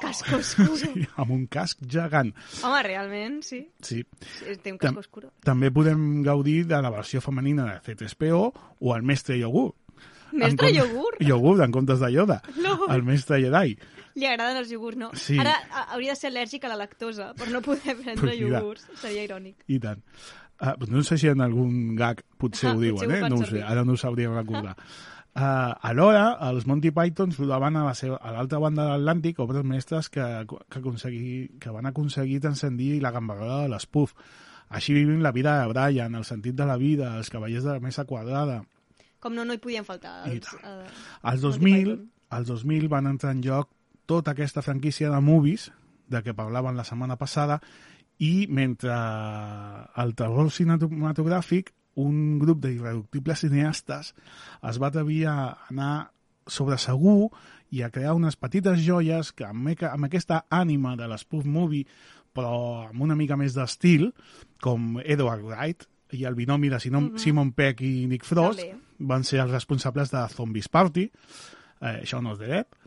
[0.00, 0.76] casco oscuro.
[0.76, 2.32] Sí, amb un casc gegant.
[2.62, 3.68] Home, realment, sí.
[3.82, 4.04] Sí.
[4.38, 5.32] sí té un Tam- casco oscuro.
[5.42, 9.74] També podem gaudir de la versió femenina de C3PO o el mestre Yogur.
[10.32, 11.20] Mestre En com- iogurt?
[11.20, 12.40] Iogurt, en comptes de Yoda.
[12.62, 12.86] No.
[12.88, 13.76] El mestre Jedi.
[14.14, 15.10] Li agraden els iogurts, no?
[15.14, 15.38] Sí.
[15.38, 15.52] Ara
[15.92, 18.86] hauria de ser al·lèrgic a la lactosa per no poder prendre Pues iogurts.
[19.00, 19.62] Seria irònic.
[19.68, 20.02] I tant.
[20.62, 23.28] Uh, no sé si en algun gag potser Ah, ho diuen, potser ho eh?
[23.28, 24.76] No ho sé, ara no ho sabria recordar.
[25.32, 29.64] Uh, alhora, els Monty Pythons rodaven a la seva- a l'altra banda de l'Atlàntic obres
[29.64, 30.20] mestres que,
[30.68, 30.82] que,
[31.58, 34.12] que van aconseguir transcendir la gambarrada de l'espuf.
[34.68, 37.80] Així vivim la vida de Brian, el sentit de la vida, els cavallers de la
[37.80, 38.62] mesa quadrada,
[39.22, 40.26] Com no, no hi podien faltar.
[40.28, 40.82] Els, uh,
[41.22, 42.10] Monty 2000, Python.
[42.28, 43.70] als 2000 van entrar en joc
[44.04, 45.70] tota aquesta franquícia de movies
[46.10, 47.60] de què parlaven la setmana passada
[48.18, 48.92] i mentre
[50.02, 51.70] el terror cinematogràfic
[52.00, 54.14] un grup d'irreductibles cineastes
[54.68, 55.36] es va atrevir a
[55.68, 56.12] anar
[56.46, 57.30] sobre segur
[57.72, 61.86] i a crear unes petites joies que amb, amb aquesta ànima de l'spoof movie
[62.32, 64.10] però amb una mica més d'estil
[64.62, 68.76] com Edward Wright i el binomi de Simon, Simon Peck i Nick Frost També.
[68.98, 72.78] van ser els responsables de Zombies Party, eh, això no és de Depp,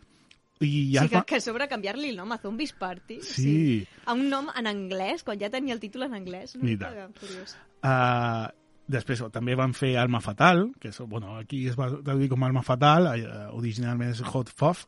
[0.63, 1.23] I Ja sí, que, fa...
[1.27, 3.17] que a sobre canviar-li el nom a Zombies Party.
[3.27, 3.85] Sí.
[4.05, 6.55] A un nom en anglès, quan ja tenia el títol en anglès.
[6.55, 7.57] Una I mica curiós.
[7.83, 8.47] Uh,
[8.87, 12.63] després també van fer Alma Fatal, que és, bueno, aquí es va traduir com Alma
[12.65, 14.85] Fatal, uh, originalment és Hot Fuzz,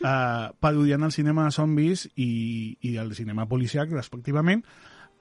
[0.00, 4.64] uh, parodiant el cinema de zombis i, i el cinema policiac, respectivament,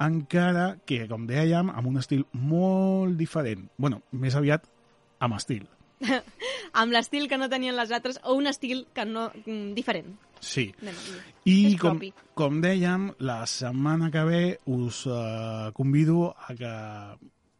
[0.01, 3.70] encara que, com dèiem, amb un estil molt diferent.
[3.78, 4.66] bueno, més aviat
[5.20, 5.68] amb estil.
[6.82, 10.16] Amb l'estil que no tenien les altres, o un estil que no mm, diferent.
[10.41, 10.72] Sí.
[11.45, 11.99] I com,
[12.34, 16.72] com dèiem, la setmana que ve us uh, convido a que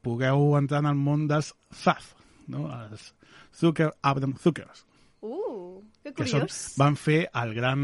[0.02, 2.14] pugueu entrar en el món dels Zaz,
[2.48, 2.68] no?
[2.82, 3.12] els
[3.58, 4.86] Zucker, Abram Zuckers,
[5.22, 6.60] Uh, que que són, curiós.
[6.82, 7.82] van fer el gran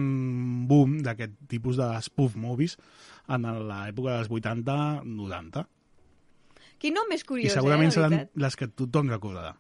[0.66, 2.74] boom d'aquest tipus de spoof movies
[3.30, 5.66] en l'època dels 80-90.
[6.82, 9.54] Quin nom més I curiós, segurament eh, seran les que tothom recordarà.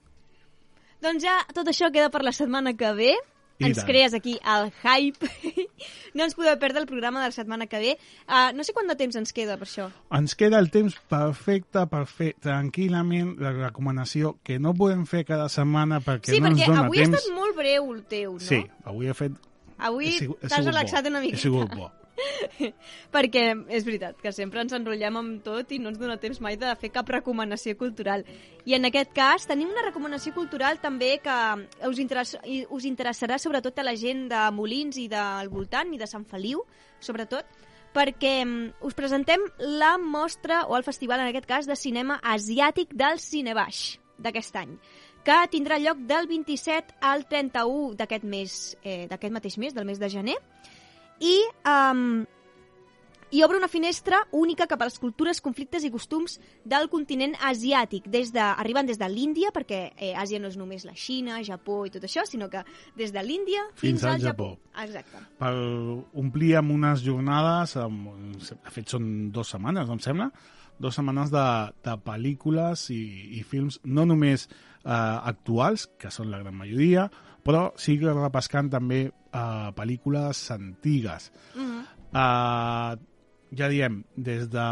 [1.05, 3.11] Doncs ja tot això queda per la setmana que ve.
[3.57, 3.87] I ens tant.
[3.89, 5.29] crees aquí el hype.
[6.17, 7.93] no ens podeu perdre el programa de la setmana que ve.
[8.27, 9.89] Uh, no sé quant de temps ens queda per això.
[10.13, 15.49] Ens queda el temps perfecte per fer tranquil·lament la recomanació que no podem fer cada
[15.49, 17.21] setmana perquè sí, no ens perquè dona avui ha temps.
[17.21, 18.45] estat molt breu el teu, no?
[18.45, 19.37] Sí, avui he fet...
[19.77, 21.13] Avui t'has relaxat bo.
[21.13, 21.37] una miqueta.
[21.37, 21.91] He sigut bo.
[23.15, 23.43] perquè
[23.73, 26.73] és veritat que sempre ens enrotllem amb tot i no ens dona temps mai de
[26.79, 28.25] fer cap recomanació cultural.
[28.65, 31.37] I en aquest cas tenim una recomanació cultural també que
[31.87, 36.01] us, interess i us interessarà sobretot a la gent de Molins i del voltant i
[36.01, 36.63] de Sant Feliu,
[36.99, 37.45] sobretot,
[37.95, 39.43] perquè mm, us presentem
[39.79, 44.73] la mostra, o el festival en aquest cas, de cinema asiàtic del Cinebaix d'aquest any
[45.27, 49.99] que tindrà lloc del 27 al 31 d'aquest mes, eh, d'aquest mateix mes, del mes
[49.99, 50.37] de gener,
[51.19, 51.37] i,
[51.67, 52.25] um,
[53.31, 58.07] i obre una finestra única cap a les cultures, conflictes i costums del continent asiàtic,
[58.11, 61.81] des de, arribant des de l'Índia, perquè eh, Àsia no és només la Xina, Japó
[61.85, 62.63] i tot això, sinó que
[62.99, 64.53] des de l'Índia fins, Fins al Japó.
[64.55, 64.83] Japó.
[64.85, 65.23] Exacte.
[65.41, 65.53] Per
[66.23, 70.31] omplir amb unes jornades, amb, de fet són dues setmanes, em sembla,
[70.79, 71.45] dues setmanes de,
[71.83, 73.03] de pel·lícules i,
[73.39, 77.09] i films, no només eh, actuals, que són la gran majoria,
[77.47, 81.31] però sí que repescant també eh, pel·lícules antigues.
[81.55, 81.85] Mm -hmm.
[82.07, 82.95] Uh,
[83.51, 84.67] ja diem, des, de,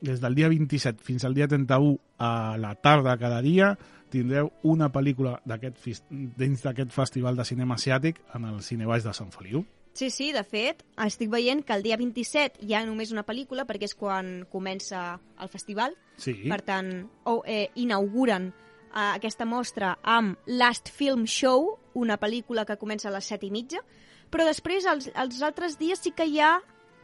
[0.00, 3.78] des del dia 27 fins al dia 31 a la tarda cada dia
[4.10, 9.64] tindreu una pel·lícula dins d'aquest festival de cinema asiàtic en el Cinebaix de Sant Feliu.
[9.92, 13.66] Sí, sí, de fet, estic veient que el dia 27 hi ha només una pel·lícula
[13.66, 15.96] perquè és quan comença el festival.
[16.16, 16.90] Sí, Per tant,
[17.24, 18.52] o, eh, inauguren
[18.90, 23.50] eh, aquesta mostra amb Last Film Show, una pel·lícula que comença a les set i
[23.50, 23.82] mitja,
[24.30, 26.58] però després, els, els altres dies sí que hi ha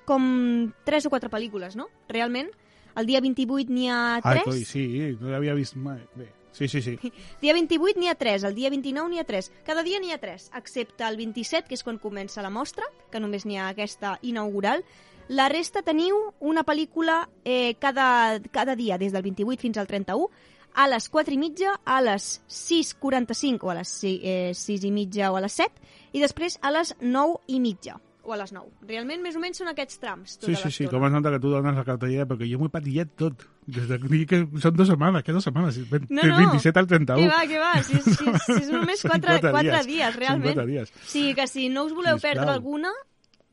[0.07, 1.91] com tres o quatre pel·lícules, no?
[2.09, 2.53] Realment.
[2.97, 4.47] El dia 28 n'hi ha ah, tres.
[4.47, 4.87] coi, sí,
[5.21, 5.99] no l'havia vist mai.
[6.17, 6.95] Bé, sí, sí, sí.
[7.43, 9.51] Dia 28 n'hi ha 3, el dia 29 n'hi ha 3.
[9.67, 13.21] Cada dia n'hi ha 3, excepte el 27, que és quan comença la mostra, que
[13.21, 14.87] només n'hi ha aquesta inaugural.
[15.29, 20.31] La resta teniu una pel·lícula eh, cada, cada dia, des del 28 fins al 31,
[20.77, 24.91] a les 4 i mitja, a les 6.45 o a les 6, eh, 6 i
[24.93, 25.81] mitja o a les 7,
[26.13, 27.97] i després a les 9 i mitja
[28.27, 28.67] o a les 9.
[28.89, 30.33] Realment, més o menys són aquests trams.
[30.41, 32.67] Tota Sí, sí, sí, com es nota que tu dones la cartellera, perquè jo m'ho
[32.67, 33.45] he patillat tot.
[33.67, 35.79] Des de dir que són dues setmanes, que dues setmanes?
[36.11, 36.37] No, no.
[36.51, 37.23] 27 al 31.
[37.23, 38.17] Que va, que va, si, si,
[38.47, 40.17] si és només Són 4, quatre 4 dies.
[40.19, 40.53] realment.
[40.55, 40.91] quatre dies.
[40.91, 42.33] O sigui que si no us voleu Sisplau.
[42.35, 42.93] perdre alguna,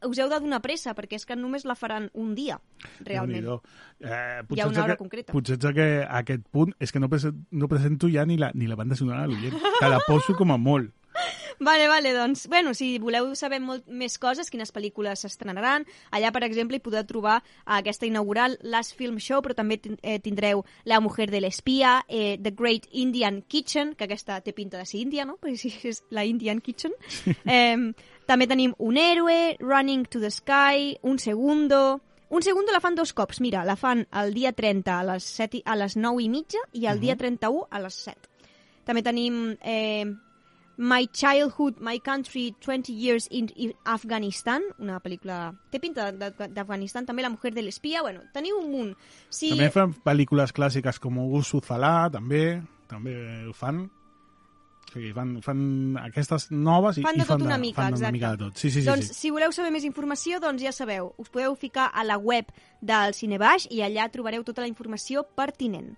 [0.08, 2.60] us heu de donar pressa, perquè és que només la faran un dia,
[3.06, 3.48] realment.
[4.00, 5.34] Eh, Hi ha una hora que, concreta.
[5.34, 8.52] Potser ets que a aquest punt és que no, presento, no presento ja ni la,
[8.54, 9.56] ni la banda sonora a l'oient.
[9.80, 10.92] Te la poso com a molt.
[11.60, 16.44] Vale, vale, doncs, bueno, si voleu saber molt més coses, quines pel·lícules s'estrenaran, allà, per
[16.48, 17.38] exemple, hi podeu trobar
[17.78, 22.52] aquesta inaugural Last Film Show, però també eh, tindreu La mujer de l'espia, eh, The
[22.58, 25.38] Great Indian Kitchen, que aquesta té pinta de ser índia, no?
[25.40, 26.98] Perquè sí, és la Indian Kitchen.
[27.46, 27.94] Eh,
[28.28, 32.02] també tenim Un héroe, Running to the Sky, Un segundo...
[32.34, 35.58] Un segundo la fan dos cops, mira, la fan el dia 30 a les, 7,
[35.60, 38.18] i- a les 9 i mitja i el dia 31 a les 7.
[38.88, 40.08] També tenim eh,
[40.78, 45.52] My Childhood, My Country, 20 Years in, in Afghanistan, una pel·lícula...
[45.70, 48.96] Té pinta d'Afganistan, també La mujer de l'espia, bueno, teniu un munt.
[49.30, 53.14] Sí, També fan pel·lícules clàssiques com Ursu Zalà, també, també
[53.46, 53.84] ho fan.
[54.94, 55.62] Sigui, fan, fan
[56.04, 58.14] aquestes noves i, Fan i de tot fan, una mica, fan una exacte.
[58.14, 58.60] mica de tot.
[58.62, 58.88] Sí, sí, sí.
[58.88, 59.20] doncs, sí.
[59.24, 63.16] si voleu saber més informació, doncs ja sabeu, us podeu ficar a la web del
[63.18, 65.96] Cinebaix i allà trobareu tota la informació pertinent.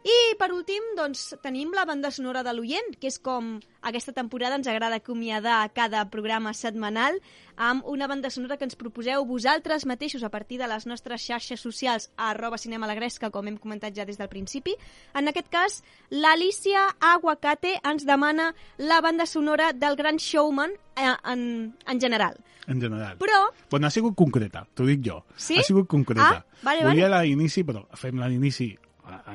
[0.00, 4.56] I, per últim, doncs, tenim la banda sonora de l'oient, que és com aquesta temporada
[4.56, 7.18] ens agrada acomiadar cada programa setmanal
[7.60, 11.60] amb una banda sonora que ens proposeu vosaltres mateixos a partir de les nostres xarxes
[11.60, 14.72] socials a arroba cinema la gresca, com hem comentat ja des del principi.
[15.12, 21.74] En aquest cas, l'Alicia Aguacate ens demana la banda sonora del Gran Showman eh, en,
[21.86, 22.40] en general.
[22.66, 23.18] En general.
[23.20, 25.26] Però, Bueno, ha sigut concreta, t'ho dic jo.
[25.36, 25.60] Sí?
[25.60, 26.40] Ha sigut concreta.
[26.40, 27.16] Ah, vale, Volia vale.
[27.18, 28.78] la d'inici, però fem la d'inici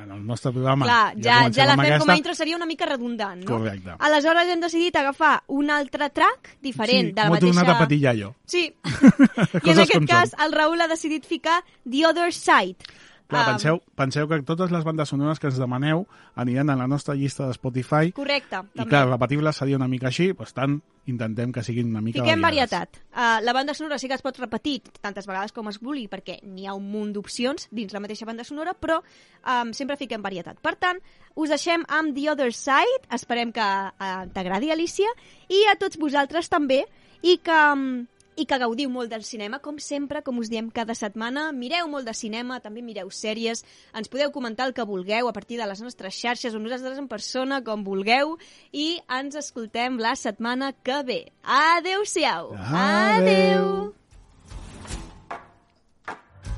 [0.02, 0.86] en el nostre programa.
[0.86, 3.50] clar, ja, comencem ja la fem com a intro seria una mica redundant, no?
[3.50, 3.96] Correcte.
[4.08, 7.76] Aleshores hem decidit agafar un altre track diferent sí, de la m'ho he tornat mateixa...
[7.76, 8.32] a patillar jo.
[8.46, 8.64] Sí.
[9.66, 12.92] I en aquest cas el Raül ha decidit ficar The Other Side.
[13.26, 16.04] Clar, Um, penseu, penseu que totes les bandes sonores que ens demaneu
[16.38, 18.90] aniran a la nostra llista de Spotify Correcte, i també.
[18.92, 20.76] clar, repetir-les seria una mica així, doncs tant
[21.10, 22.70] intentem que siguin una mica Fiquem variades.
[22.70, 23.00] varietat.
[23.10, 26.38] Uh, la banda sonora sí que es pot repetir tantes vegades com es vulgui, perquè
[26.46, 30.60] n'hi ha un munt d'opcions dins la mateixa banda sonora, però um, sempre fiquem varietat.
[30.62, 30.98] Per tant,
[31.34, 35.10] us deixem amb The Other Side, esperem que uh, t'agradi, Alicia,
[35.50, 36.84] i a tots vosaltres també,
[37.22, 38.06] i que, um,
[38.36, 41.48] i que gaudiu molt del cinema, com sempre, com us diem cada setmana.
[41.56, 43.64] Mireu molt de cinema, també mireu sèries,
[43.96, 47.08] ens podeu comentar el que vulgueu a partir de les nostres xarxes o nosaltres en
[47.08, 48.36] persona, com vulgueu,
[48.72, 51.20] i ens escoltem la setmana que ve.
[51.42, 52.52] Adeu-siau!
[52.60, 53.94] Adeu.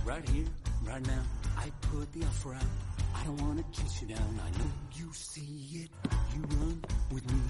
[0.05, 0.51] Right here,
[0.85, 1.23] right now,
[1.57, 2.89] I put the offer out.
[3.15, 4.41] I don't wanna chase you down.
[4.43, 5.91] I know you see it.
[6.35, 7.41] You run with me,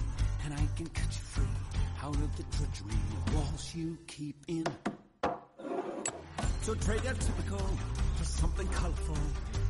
[0.45, 1.68] and I can cut you free
[2.03, 4.65] out of the drudgery of walls you keep in.
[6.61, 7.59] So trade that typical
[8.15, 9.17] for something colorful.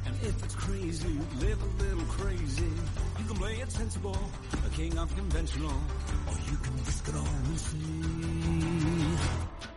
[0.05, 2.71] And if it's crazy, live a little crazy.
[3.19, 4.17] You can play it sensible,
[4.65, 5.77] a king of conventional,
[6.27, 9.68] or you can risk it all and see.